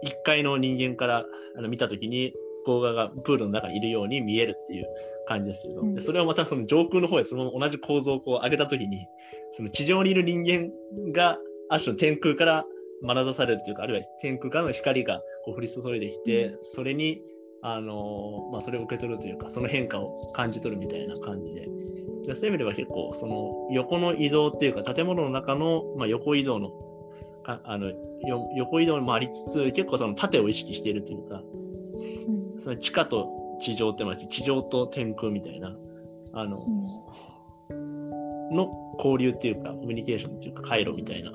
[0.04, 1.26] 1階の人間から
[1.58, 4.86] あの見た時に向こう側がプールの中にいるように見えるっていう
[5.28, 5.95] 感じですけど、うん。
[5.95, 9.08] でそれをまたその上空の方でその同じ構造をこう上げた時に
[9.52, 10.70] その地上にいる人間
[11.12, 11.38] が
[11.70, 12.66] ある種の天空から
[13.04, 17.22] 眼差されるというかあるいは天空からの光がこう降り注いできて、それに
[17.64, 21.68] あのーまあ、それを受け取るというかその変化を感じ取るみたいな感じで。
[22.28, 26.70] でそういう意味では結構その横の移動っていうか建物の中の、まあ、横移動の
[27.42, 31.42] かあのよ横移動もありつつ結構その縦を意識しているというか
[32.56, 32.60] うん。
[32.60, 33.30] その地下と
[33.60, 35.76] 地上ってま地地上と天空みたいな
[36.34, 36.58] あの、
[38.52, 41.32] の交流っていうかコミュニケーションっていうか回路みたいな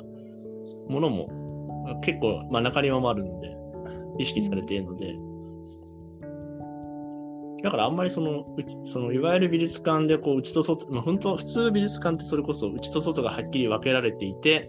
[0.89, 3.57] ものも結構、まあ、中庭もあるので
[4.19, 5.15] 意識されているので、
[7.63, 14.69] だからあんまりそのうちそのいわゆる美術館でこう内と外、まあ、本当は普通美術館ってそれこそ内と外がはっきり分けられていて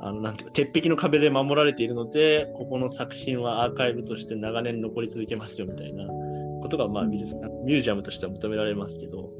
[0.00, 6.06] あのなんていうか鉄壁の壁で守られているのでここの作品はアーカイブとして長年残り続けますよみたいな
[6.62, 9.30] ことがまあ美術館ミュージアムとしては求められますけど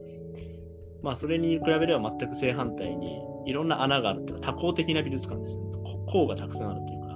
[1.02, 5.64] まあそれに比べれば全く正反対にいろんな穴があるっていうか多項的な美術館ですね。
[5.84, 7.08] こ項がたくさんあるというか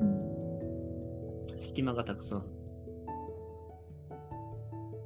[0.00, 1.58] うん。
[1.58, 2.44] 隙間がたくさん。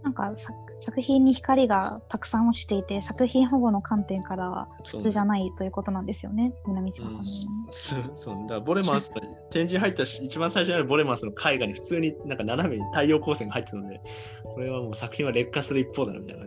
[0.04, 7.18] なんか作作品に光がたくさん落ちていて作品保護の観点からは普通じゃないということなんですよね南島さん。
[7.18, 9.20] うのそうだからボレマンスの
[9.50, 14.00] 展示に入ったし一番最初にあるボレマンスの絵画に普通になんか斜めに太陽光線が入ってるので
[14.44, 16.46] これはもう作品は劣化する一方だなみたいな。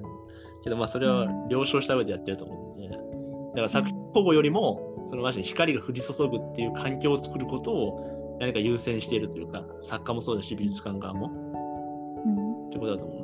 [0.64, 2.90] けどまあそれは了承した上でやってると思うんで。
[2.90, 11.28] だから作品保護よりもそのまさに光が降り注ぐっていう環境を作ることを何か優先しているというか作家もそうだし美術館側も。
[11.28, 12.68] うん。
[12.68, 13.21] ってことだと思う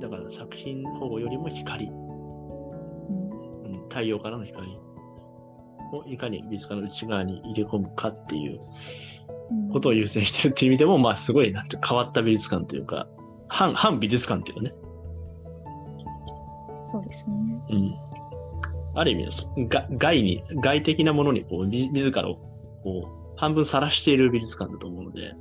[0.00, 1.86] だから作品保護よりも光。
[1.86, 3.74] うん。
[3.74, 4.78] うん太陽からの光。
[5.92, 8.60] をいかに美術館の内側に入れ込むかっていう
[9.50, 9.70] うん。
[9.70, 13.08] ことを優先してるっていう意味でも、まあすごいなんて変わった美術館というか、
[13.48, 14.72] 反反美術館っていうかね、
[16.90, 17.34] そうですね。
[17.70, 17.94] うん。
[18.94, 22.36] ある意味ですが外に、外的なものにこうみ自らを
[22.82, 25.32] こう半分晒している美術館だと思うので、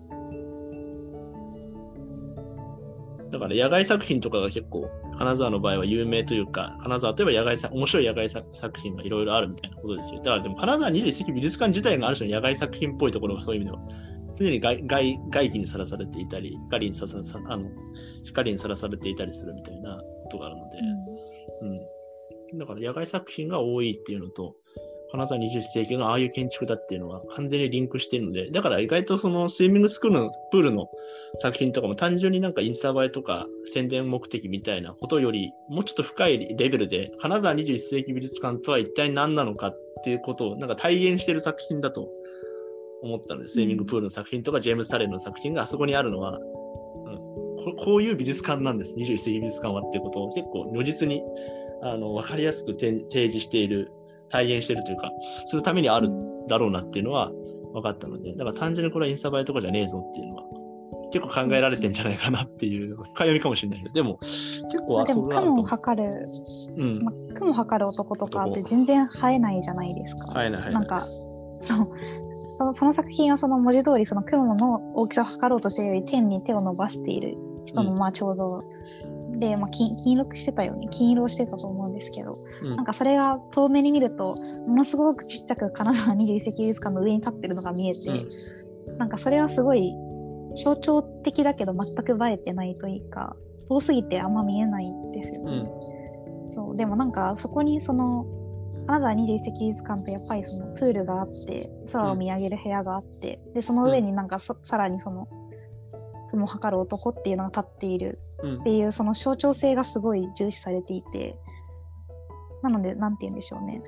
[3.32, 10.22] だから野外作品とかが結構金沢の場合は有名というか、金沢といえば野外作面白い野外作作品がいろいろあるみたいなことですよ。
[10.22, 13.84] だからでも金沢21世紀美術館自体がある種の野外作品っぽいところがそういう意味では
[14.36, 17.70] 常に外外外気にさらされていたり、光にさささあの
[18.24, 20.78] 光にさらされていたりするみたいなことがあるので、
[22.54, 22.60] うん。
[22.60, 24.56] だから野外作品が多いっていうのと、
[25.12, 30.88] 金沢20世紀のああいう建築だっていうのは完全にリンクしてるので、だから意外とそのスイミングスクールのプールの
[31.40, 42.08] 作品とかも単純になんかインスタ映えとか宣伝目的みたいなことより、もうちょっと深いレベルで、金沢21世紀美術館とは一体何なのかっていうことをなんか体現している作品だと
[43.02, 51.24] 思ったので、スイミングプールの作品とかジェームス・タレンの作品があそこにあるのは、うん、こういう美術館なんです、21世紀美術館はっていうことを結構如実に
[51.82, 53.92] あの分かりやすく提示している、
[54.30, 55.12] 体現しているというか、
[55.48, 56.10] するためにある
[56.48, 57.32] だろうなっていうのは
[57.74, 60.44] 分かったので、だから単純にこれはインスタ映えとかじゃねえぞっていうのは
[61.12, 66.30] 結構考えられてんじゃないかなっていう、深読みかもしれないけど、でも結構あでも雲を測る、
[66.78, 66.84] う。
[66.84, 67.04] うん。
[67.04, 70.28] まあ、雲を測る男とかって男全然生えないじゃないですか。
[70.28, 70.74] はいないはいない。
[70.74, 71.08] なんか
[71.66, 78.64] そのその作品はその文字通りその雲の大きさを測ろうとしているより天に手を伸ばしている人のうんまあ彫像
[79.38, 84.36] で、まあ、金金色してたように金色をしてたと思うんですけど、うんなんかそれが遠目に見ると
[84.68, 88.26] ものすごくちっちゃく金沢21世紀美術館の上に立ってるのが見えて、
[88.98, 89.94] なんかそれはすごい
[90.56, 93.36] 象徴的だけど全く映えてないというか
[93.70, 95.52] 遠すぎてあんま見えないんですよね。
[95.52, 96.54] うん。
[96.54, 98.26] そうでもなんかそこにその
[98.88, 105.28] 金沢21世紀美術館ってやっぱりそのプールがあって空を見上げる部屋があって、でその上になんかそさらにその
[106.32, 108.60] 雲を測る男っていうのが立っているうん。
[108.62, 111.36] っていうその象徴性がすごい重視されていて
[112.62, 113.82] なのでなんて言うんでしょうね。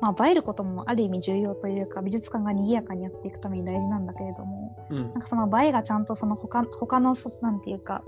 [0.00, 5.02] まあ映えることもある意味重要というか美術館が賑やかにやっていくために大事なんだけれどもうん。
[5.02, 8.02] なんかその映えがちゃんとその他他のそなんていうか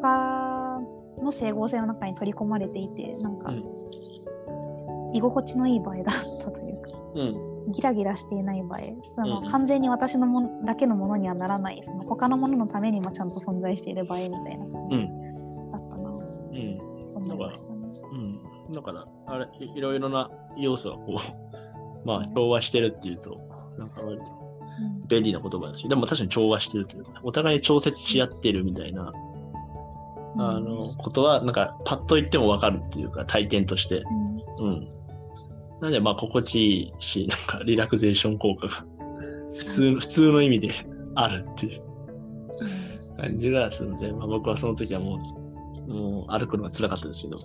[0.00, 0.80] 他
[1.22, 3.64] の整合性の中に取り込まれていてなんか、うん。
[5.14, 6.14] 居心地のいい映えだっ
[6.44, 6.90] たというか。
[7.14, 7.53] うん。
[7.68, 16.94] ギラギラしていない映えその、うん完全に私のもんだけのものにはならないその他のもののためにもちゃんと存在している映えみたいな感じうんだったなとうん。
[17.16, 17.78] 思いましたね。
[18.12, 18.72] うん。
[18.72, 21.20] だから、あれ、いいろいろな要素がこ
[22.02, 23.38] う、 まあ、調和してるっていうと、
[23.78, 24.32] なんか割と
[25.08, 29.12] 便利な言葉ですし、でも確かに調和してるというか、お互いに調節し合ってるみたいな、
[30.36, 33.98] あの、ことは、なんか、パッと言ってもわかるっていうか、体験として。
[33.98, 34.88] うんうん。
[35.80, 38.72] なんで、まあ、心地いいし、なんか、リラクゼーション効果が、
[39.56, 40.70] 普通、普通の意味で
[41.14, 41.82] あるっていう
[43.16, 45.18] 感じがするので、まあ、僕はその時はも
[45.86, 47.36] う、もう歩くのが辛かったですけど、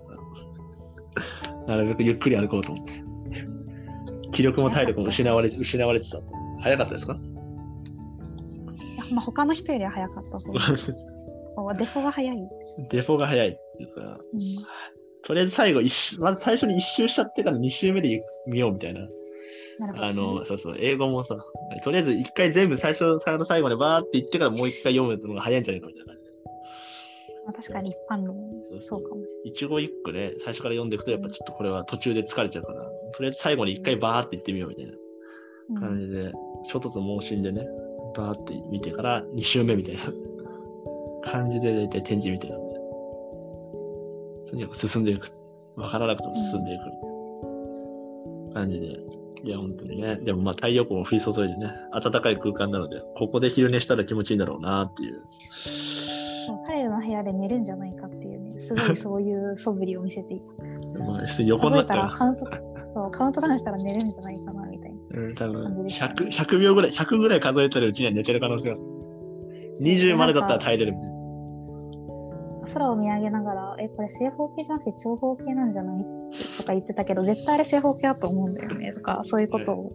[1.67, 2.93] なるべくゆっくり歩こうと思って。
[4.31, 6.23] 気力も体力も失われ、失われてたと。
[6.61, 7.15] 早かったですか？
[9.11, 10.55] まあ、他の人よりは早かったと思う。
[11.55, 12.37] こうデフォが早い。
[12.37, 12.47] うん
[12.89, 14.17] デフォが早いっていうか、
[15.29, 19.01] とりあえず最後一周、まず最初に一周しちゃってから二周目で見ようみたいな。
[19.79, 21.37] なあの、そうそう、英語もさ、
[21.83, 26.13] とりあえず一回全部最初、最後の最後までバーって言ってからもう一回読むのが早いんじゃないかみたいな
[27.53, 28.35] 確かに一般論
[28.79, 32.81] そうかもし一語一句で最初から読んでいくと、やっぱちょっとこれは途中で疲れちゃうから、
[33.13, 34.97] とりあえず最後に一回バーって言ってみようみたいなれ
[35.75, 35.89] ない。
[35.89, 36.31] 感じで、
[36.63, 37.67] 衝突盲信でね、
[38.15, 40.01] バーって見てから二周目みたいな
[41.21, 42.68] 感じで大体展示見てるんで、
[44.49, 45.29] とにかく進んでいく。
[45.75, 48.87] わからなくても進んでいく感じで。
[49.43, 50.17] いや、本当にね。
[50.17, 55.21] でもまあ太陽光も降り注いでね、暖かい空間なので、ここで昼寝したら気持ちいいんだろうなっていう。
[56.65, 60.63] 彼の部屋で寝るんじゃないかっていうね、すごいそういう素振りを見せていた。
[61.03, 61.97] まあ、普通に横になっちゃう。
[61.97, 62.45] らカウント
[62.93, 64.97] そうカウントダウンしたら寝るんじゃないかなみたいな。
[65.21, 68.83] うん、多分感じでした100、100秒ぐらい、100ぐらい数えてるうちには寝てる可能性がある。
[69.81, 71.18] 20までだったら耐えれるみたいな。
[72.65, 76.03] 空を見上げながら、え、これ正方形じゃなくて長方形なんじゃない？
[76.57, 79.91] とか言ってたけど、絶対あれ正方形だと思うんだよねとか、そういうことを、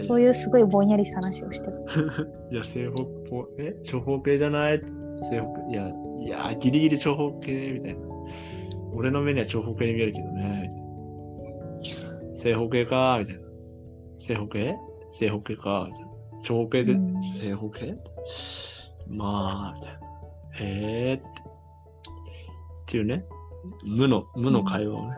[0.00, 1.72] そういうすごいぼんやりした話をしてた。
[2.50, 3.76] いや、正方向、え？
[3.82, 4.80] 長方形じゃない？
[5.22, 5.70] 正方形。
[5.70, 8.00] いや、いや、ギリギリ長方形みたいな。
[8.94, 10.70] 俺の目には長方形に見えるけどね。
[12.34, 13.42] 正方形か、みたいな。
[14.18, 14.74] 正方形？
[15.10, 16.10] 正方形か、みたいな。
[16.42, 17.94] 長方形で、うん正方形？
[19.08, 19.98] まあ、みたいな。
[20.58, 21.24] へえって。
[21.24, 21.35] って
[22.96, 23.24] いうね。
[23.84, 25.16] 無の、無の会話をね。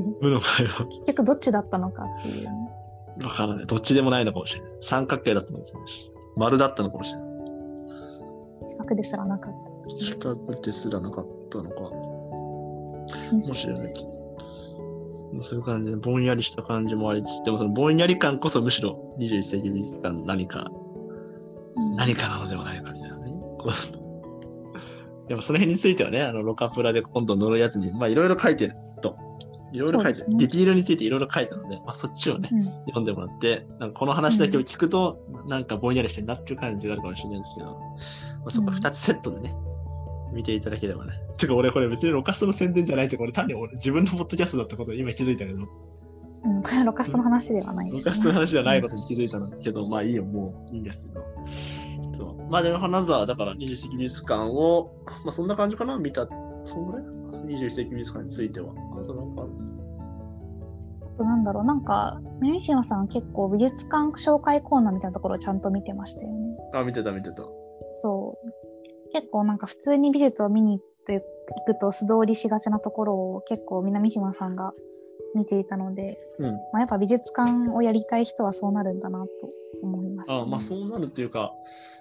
[0.20, 0.86] 無の会話。
[0.86, 2.50] 結局どっちだったのかっていうね。
[3.24, 3.66] わからない。
[3.66, 4.70] どっちでもないのかもしれない。
[4.80, 6.12] 三角形だったのかもしれないし。
[6.36, 8.68] 丸だったのかもしれない。
[8.68, 9.90] 近くですらなかった。
[9.90, 11.90] 四角ですらなかったのか。
[13.32, 13.94] うんもしれない
[15.40, 20.70] そういう感じで、ぼんやりした感じもありつつ、でもそのぼんやり感こそむしろ21世紀美術館の何か、
[21.76, 23.32] うん何かなのではないかみたいなね。
[25.28, 29.16] でもその辺についてはね、あのロカプラで今度乗るやつに、まあいろいろ書いてると。
[29.72, 30.26] いろいろ書いてる。
[30.36, 39.54] ィティールについていろいろ書いたので、まあそっちをね、うん読んでもらって、なんかこの話だけを聞くと、なんかぼんやりしてんなっていう感じがあるかもしれないんですけど、まあ、そこうん2つセットでね、
[40.32, 41.12] 見ていただければね。
[41.38, 45.68] てか俺これ別にロカストの宣伝じゃないって、これ単に俺自分のポッドキャストだったことを今気づいたけど、ロ
[46.44, 51.24] うん、これはロカストの話ではないし、カストの話じゃないことに気づいたんだけど、まあいいよ、もういいんですけど。
[52.50, 57.04] まあでも金沢だから21世紀美術館を、まあそんな感じかな見た、そんぐらい
[57.46, 58.72] ?21 世紀美術館については。
[59.00, 66.56] あとなんかあとなんだろう、なんか、南島さん結構美術館紹介コーナーみたいなところをちゃんと見てましたよね。
[66.74, 67.42] あ、見てた見てた。
[67.94, 69.12] そう。
[69.12, 74.72] 結構なんか普通に美術を見に行くと素通りしがちなところを結構南島さんが
[75.36, 76.52] 見ていたので、うん。
[76.52, 79.28] まあ、やっぱ美術館をやりたい人はそうなるんだなと
[79.82, 81.52] 思いました、あまあそうなるっていうか、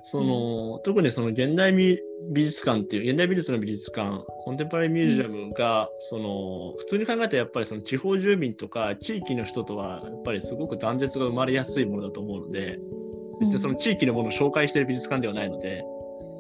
[0.04, 2.00] その、特にその現代美
[2.32, 12.80] 美術館っていう、現代美術の美術館、コンテンポラリーミュージアムが、その、普通に考えたらやっぱりその地方住民とか地域の人とは、やっぱりすごく断絶が生まれやすいものだと思うので、
[13.40, 15.84] 別にその地域のものを紹介している美術館ではないので、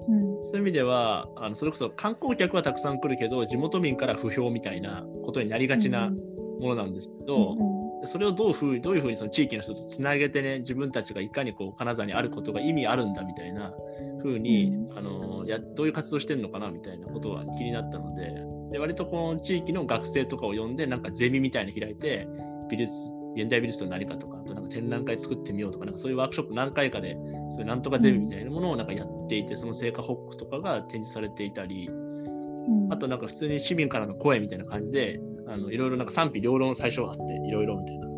[0.07, 0.43] うん。
[0.43, 6.11] そういう意味では、あのそれこそ観光客はたくさん来るけど、地元民から不評みたいなことになりがちな
[6.59, 13.73] ものなんですけど、うんうんそれをどうふうどういうふうにその地域の人とつなげてね自分たちがいかにこう金沢にあることが意味あるんだみたいな
[14.21, 18.33] ふうに、うあのやどういう活動してるのかなみたいなことが気になったので
[18.71, 22.27] で割とこの地域の学生とかを呼んでなんかゼミみたいなの開いて
[22.69, 22.91] 美術
[23.35, 27.17] 現代美術とは何かとかあとなんか展覧会作ってみようとかなんかそういうワークショップ何回かで
[27.49, 32.93] そういうなんとかゼミみたいなものをなんかやっていて、その成果報告とかが展示されていたりうん。
[32.93, 35.19] あとなんか普通に市民からの声みたいな感じで
[35.53, 38.07] あのいろいろなんか賛否両論最初はあっていろいろみたいな。
[38.07, 38.09] う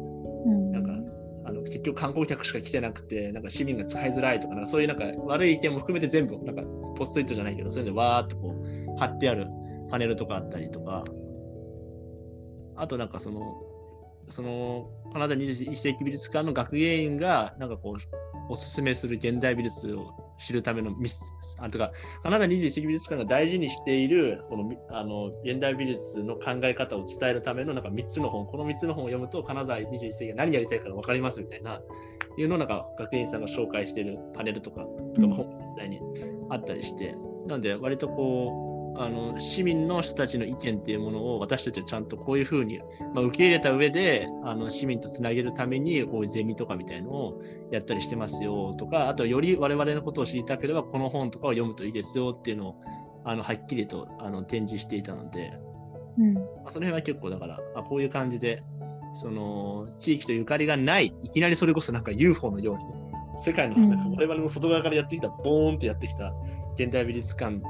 [0.50, 0.92] んなんか
[1.48, 6.64] あの結局観光客しか来てなくて、なんか市民が使いづらいとか、なんかそういうなんか悪い意見も含めて全部、なんか
[6.96, 9.48] ポストイットじゃないけど、そういうのでわーっとこう貼ってある
[9.92, 11.04] パネルとかあったりとか、
[12.78, 13.42] あとなんかその、
[14.28, 17.96] その金沢21世紀美術館の学芸員が、なんかこう、
[18.50, 19.96] おすすめする現代美術
[20.38, 21.92] 知るためのミス、あとか、
[22.24, 31.82] カナダ21世紀美術館が大事にしている、このあの現代美術の考え方を伝えるためのなんか3つの本、この3つの本を読むと、金沢21世紀が何やりたいか分かりますみたいな、
[32.38, 36.00] いうのをなんか学院さんが紹介しているパネルとか、とかも本実際に
[36.50, 37.16] あったりして、
[37.48, 42.80] なんで割とこう、あの市民の人たちの意見っていうものを私たちはちゃんとこういうふうに、
[43.14, 47.42] まあ、受け入れた上であの市民とつなげるためにこういうゼミとかみたいのを
[47.72, 52.82] やったりしてますよとかあとより我々のことを知りたければこの本とかを読むといいですよっていうのを
[53.26, 55.60] あのはっきりとあの展示していたので、
[56.20, 56.34] うん。
[56.36, 58.64] まあ、その辺は結構だからあこういう感じで
[59.14, 62.94] その地域とゆかりがないいきなりそれこそなんか UFO のようにね
[63.36, 63.90] 世界のうん。
[63.90, 66.34] なんか我々の外側からやってきたボーンってやってきた
[66.76, 67.62] 現代美術館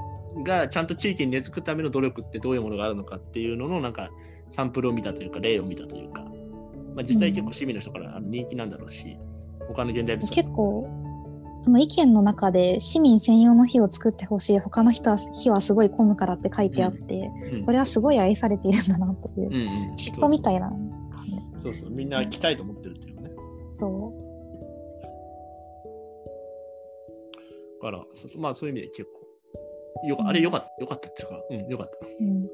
[0.44, 4.10] がちゃんと地域に根付くための努力ってどういうものがあるのかっていうののなんか
[4.50, 6.24] サンプルを見たというか例を見たというか、
[6.96, 9.18] まあ、実際結構市民の人から人気なんだろうし
[9.68, 11.06] 他の現代美術館結構
[11.66, 17.66] あの意見の中で市民専用の日を作ってほしい他の人は日はすごい混むからって書いてあって、うん。
[17.66, 19.64] これはすごい愛されているんだなという、うんうん。
[19.96, 20.72] 嫉妬みたいな
[21.58, 21.90] そうそう。
[21.90, 23.32] みんな来たいと思ってるっていうね。
[23.80, 24.14] そ
[27.82, 29.25] だからそうそうまあそういう意味で結構
[30.04, 32.50] よかあれよかったよかったっていうかうんよかったう、うん、よ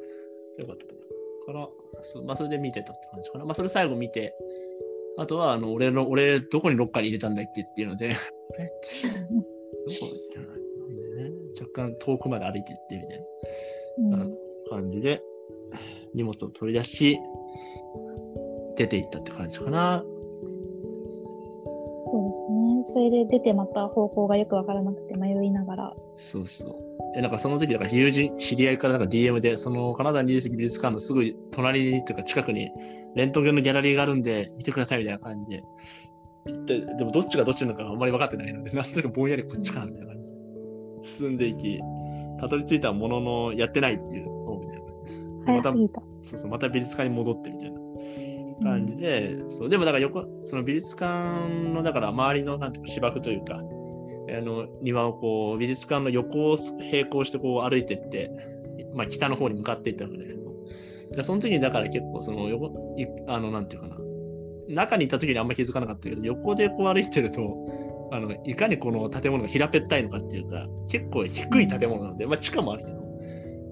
[0.68, 1.12] かったと思う。
[1.46, 1.68] から、
[2.02, 3.46] そうまあ、それで見てたって感じかな。
[3.46, 4.34] まあ、それ最後見て、
[5.18, 11.32] あとは、あの、俺の、俺、どこにロッカーに入れたんだっけっていうので、って、どこじゃないね。
[11.60, 13.26] 若干遠くまで歩いていって、みたい
[14.00, 14.18] うんな
[14.70, 15.22] 感じで、
[16.14, 17.20] 荷物を取り出し、
[18.78, 20.04] 出て行ったって感じかな。
[22.12, 27.16] そうですねそれで出てまた方向がよくわからなくて迷いながらそうそう。
[27.16, 32.70] で、なんかその時、だから友人、知り合いからなんか DM で、そのカナダ20世紀美術館のすぐ隣に、というか近くに、
[33.16, 35.64] レントゲンのギャラリーがあるんで、見てくださいみたいな感じで。
[36.80, 40.38] で、でもどっちがどっちなのかあんまり分かってないので、なんとなくぼんやりこっちかなみたいな感じで。
[41.04, 41.80] 進んでいき、
[42.40, 45.56] たどり着いたものの、やってないっていうのみたいな。
[45.56, 46.02] また早すぎた。
[46.24, 47.71] そうそう、また美術館に戻ってみたいな
[48.62, 53.62] 感じで、そう、でもだから横、その美術館の、だから周りの、なんていうか芝生というか、
[54.30, 58.32] あの庭をこう美術館の横を並行してこう歩いてって、
[58.96, 60.54] まあ、北の方に向かっていったわけだけど、
[61.16, 63.98] でその時にだから結構その横、いあのなんていうかな、
[64.70, 73.01] 中にいた時にあんま気づかなかったけど、横でこう歩いてると、あのいかにこの建物が平べったいのかっていうか、結構低い建物なので、まあ、地下もあるけど、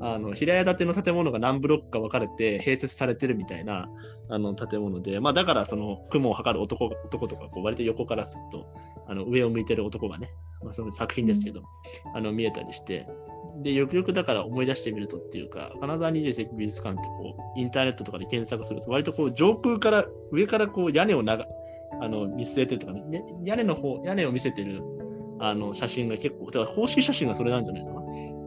[0.01, 3.89] あの平屋建ての建物が何ブロックか分かれて併設されてるみたいな
[4.29, 8.73] あの建物で、まあ、だからその雲を測る男男とかこう割と横からすっと
[9.07, 10.29] あの上を向いてる男がね、
[10.63, 11.63] まあ、その作品ですけど、
[12.15, 13.07] あの見えたりして
[13.61, 21.45] でよくよくだから思い出してみるとっていうか金沢20世紀美術館ってこうインターネットとかで検索すると割とこう上空から上からこう屋根を長
[22.01, 24.81] あの見据えてるとかねね屋根の方屋根を見せてる
[25.41, 27.99] あの写真が結構だから公式写真がそれなんじゃないかな。
[28.01, 28.38] うん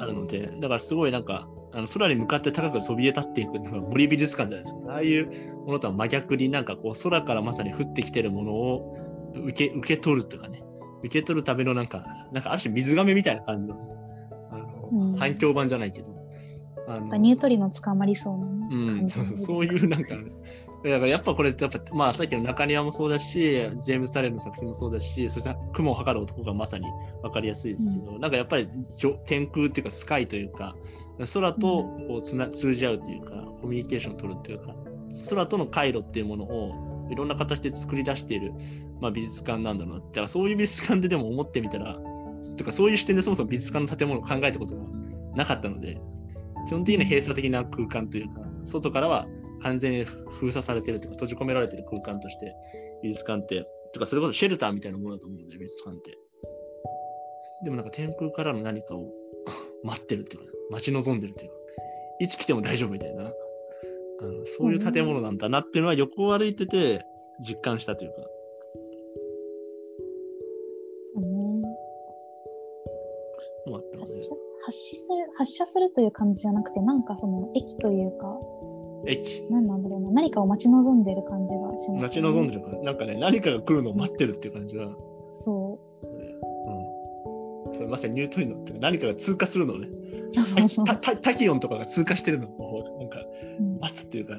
[0.00, 4.92] あるので、だからすごいなんか、あの空に向かって高くそびえ立っていくのが森美術館じゃないですか。
[4.92, 5.26] ああいう
[5.66, 8.96] ものとは真逆になんかこう空からまさに降ってきてるものを
[9.34, 10.62] 受け受け取るとかね、
[11.00, 13.76] 受け取るためのなんか、なんかある種水亀みたいな感じの、
[14.50, 16.20] あのうん反響板じゃないけど、
[16.88, 20.24] あのニュートリノ捕まりそうなね、うん、そうそうそういうなんか、ね、
[20.82, 26.86] だからやっぱこれってやっぱ、まあさっきの中庭もそうだし、ジェームス・タレルの作品もそうだし、そして雲を測る男がまさに
[27.22, 28.68] 分かりやすいですけど、なんかやっぱり
[29.26, 30.74] 天空っていうかスカイというか、
[31.34, 34.74] 空とこうつな通じ合うというか、コミュニケーションを取るっていうか、
[35.28, 38.54] 空との回路っていうものをいろんな形で作り出している、
[39.00, 40.00] まあ、美術館なんだろうな。
[40.00, 41.98] だからそういう美術館ででも思ってみたら、
[42.56, 44.82] とかそういう視点でそもそも美術館の建物を考えたことが
[45.36, 46.00] なかったので、
[46.66, 49.26] 基本的には閉鎖的な空間というか、外からは
[49.62, 52.54] 完全に封鎖されてるというか、閉じ込められてる空間として、
[53.02, 56.18] 美術館って、とかそれこそシェルターみたいなものだと思うんで、美術館って。
[57.64, 59.12] でもなんか天空からの何かを
[59.84, 61.56] 待ってるっていうか、待ち望んでるというか、
[62.20, 63.32] いつ来ても大丈夫みたいな、
[64.20, 67.00] あのそういう建物なんだなっていうのは横を歩いてて
[67.40, 68.30] 実感したというか、
[74.64, 78.38] 発射する発射するという感じじゃなくてなんかその駅というか
[79.06, 80.10] 駅、何なんだろうな。
[80.10, 84.88] 何かを待ち望んでる感じがします、待ち望んでるから、なんかね、何かが来るのを待ってるっていう感じが、
[85.38, 87.70] そう。
[87.70, 87.74] ん。
[87.74, 90.84] それまさにニュートリノって何かが通過するのをね、うそうそう。
[90.84, 92.48] タタタキオンとかが通過してるの。
[92.48, 93.18] をなんか
[93.58, 93.78] うん。
[93.78, 94.34] 待つっていうか、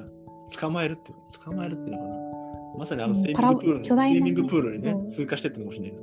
[0.60, 2.16] 捕まえるっていうか、捕まえるっていうのかな。
[2.78, 3.14] まさにあのうん。
[3.16, 3.84] スイミングプールに、ね。
[3.84, 6.02] スイミングプールにねそう、通過してってかもしれない。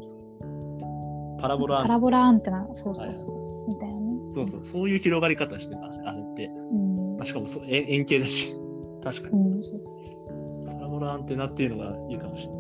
[1.41, 4.09] パラボラパラボラアンテナそうそうそう、みたいなね。
[4.33, 6.47] そうそう、そういう広がり方してる、あれって。
[6.47, 6.88] うん
[7.19, 8.55] まあ、しかもそ円円形だし、
[9.03, 9.43] 確かに。
[9.43, 12.59] うん、パラボラアンテナっていうのがいいかもしれない。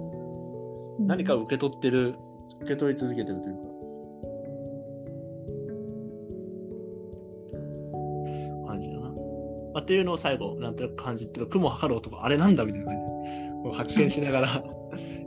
[0.99, 2.15] うん、何かを受け取ってる、
[2.63, 3.61] 受け取り続けてるというか。
[8.67, 9.09] 感じだな。
[9.09, 9.13] ま
[9.75, 13.09] あ、っていうのを最後、なんとなく感じて、雲を測る男、あれなんだみたいな感じで。
[13.73, 14.47] 発見しながら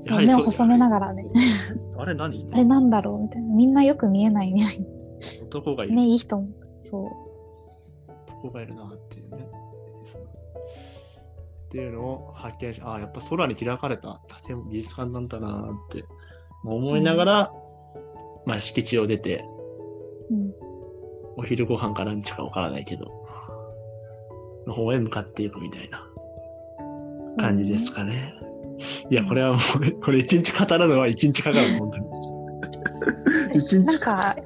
[0.07, 1.25] やは目を細めながらね。
[1.97, 2.47] あれ何？
[2.53, 3.55] あれなんだろうみたいな。
[3.55, 4.87] みんなよく見えないみたいな。
[5.47, 5.93] 男がいい。
[5.93, 6.49] 目いい人も。
[6.83, 7.22] そう。
[8.43, 9.49] 男がいるなっていうね。
[11.67, 16.05] っていうのを発見し、ああ、やっぱ空に開かれた建物美術館なんだなって
[16.65, 17.53] 思いながら、
[18.45, 19.45] まあ敷地を出て、
[20.31, 20.53] うん。
[21.37, 23.07] お昼ご飯かランチかわからないけど、
[24.67, 26.07] の方へ向かっていくみたいな
[27.39, 28.35] 感じですかね。
[29.11, 32.07] いや、これはもう、これ一日語るのは一日かかる、本当に。
[33.59, 34.37] 一日なんか、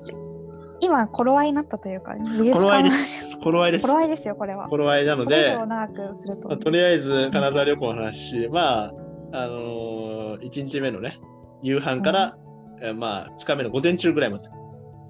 [0.80, 3.42] 今、頃合いになったというか、美術頃合いで館の。
[3.44, 3.86] 頃合いです。
[3.86, 4.68] 頃合いですよ、これは。
[4.68, 6.48] 頃合いなので、上長くすると。
[6.48, 8.92] まあとりあえず金沢旅行の話、まあ、
[9.32, 11.18] あのー、1日目のね、
[11.62, 12.36] 夕飯から、
[12.82, 14.44] えーまあ、2日目の午前中ぐらいまで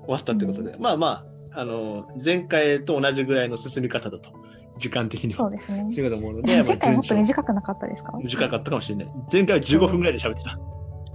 [0.04, 4.30] 終わったってことで、まあまあ、あのー前回と同じぐらいの進み方だと、
[4.78, 5.36] 時間的には。
[5.38, 5.86] そうですね。
[5.90, 8.12] そういうこと思うので、前回もっと短くなかったですか？
[8.22, 9.08] 短かったかもしれない。
[9.32, 10.58] 前回は15分ぐらいで喋ってた。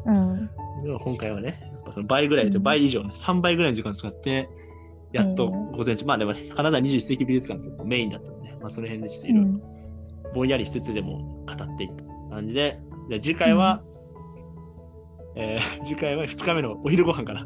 [0.05, 0.49] うん。
[0.83, 4.49] でも今回はね、ぱその倍ぐらいで、うん倍以上ね、3倍ぐらいの時間使って、
[5.11, 9.61] やっとうん午前中、まあでも、ね、金沢21世紀美術館がメインだったので、まあその辺でちょっとういろいろん。
[10.33, 12.79] ぼんやりしつつでも語っていった感じで、
[13.09, 13.83] で次回は、
[15.35, 17.45] えー 次回は2日目のお昼ご飯から。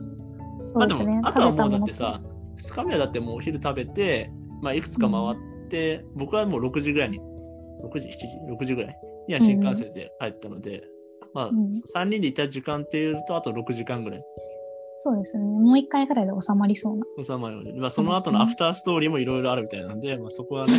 [0.74, 1.22] そうですね。
[1.24, 2.22] あとはもうだってさ、
[2.58, 4.32] 2日目はだってもうお昼食べて、
[4.62, 10.84] まあいくつか回って、僕はもう6時ぐらいに、6時、7時、6時ぐらいには新幹線で帰ったので、
[11.36, 14.24] まあ、うん3人でいた時間っていうと、あと6時間ぐらい
[15.00, 15.44] そうですね。
[15.44, 17.06] もう一回ぐらいで収まりそうな。
[17.24, 20.74] 収まるので、まあ、その後のアフターストーリーもいろいろあるみたいなんで、まあ、そこはね、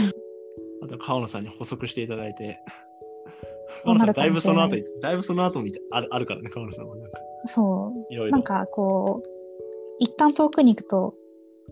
[0.83, 2.59] あと川野さんに補足していただいて、
[3.85, 8.13] そうなるか川野さんだいぶその後に、だいぶその後もあるあるからね、川野さんはなんかそう。
[8.13, 8.33] いろいろ。
[8.33, 9.29] なんかこう、
[10.01, 11.15] 一旦遠くに行くと、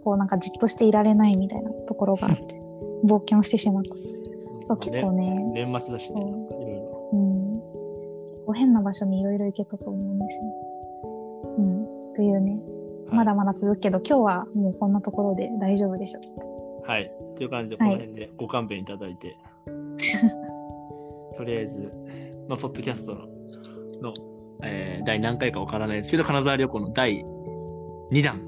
[0.05, 2.55] こうなんかじっとしていられないみたいなところがあって、
[3.05, 3.97] 冒険をしてしまった。
[4.66, 6.22] そう、結構ね、年末だしね、
[8.55, 10.42] 変な場所にいろいろ行けたと思うんですよ。
[11.59, 12.14] うん。
[12.14, 12.74] というね、はい
[13.14, 16.88] まだまだ続くけど、今日はもうこんなところで大丈夫でしょう。
[16.88, 17.11] はい。
[17.36, 19.36] という感じで、こはいの辺でご勘弁いただいて、
[21.36, 21.92] とりあえず、
[22.48, 23.20] まあ、ポッドキャストの、
[24.02, 24.14] の
[24.62, 27.24] えー第何回かわからないですけど、金沢旅行の第
[28.11, 28.40] 2弾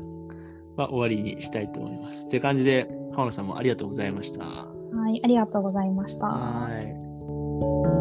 [0.77, 2.29] は終わりにしたいと思います。
[2.29, 4.45] という感じで、川野さんもありがとうございました。
[4.45, 6.27] はい、ありがとうございました。
[6.27, 7.96] はい。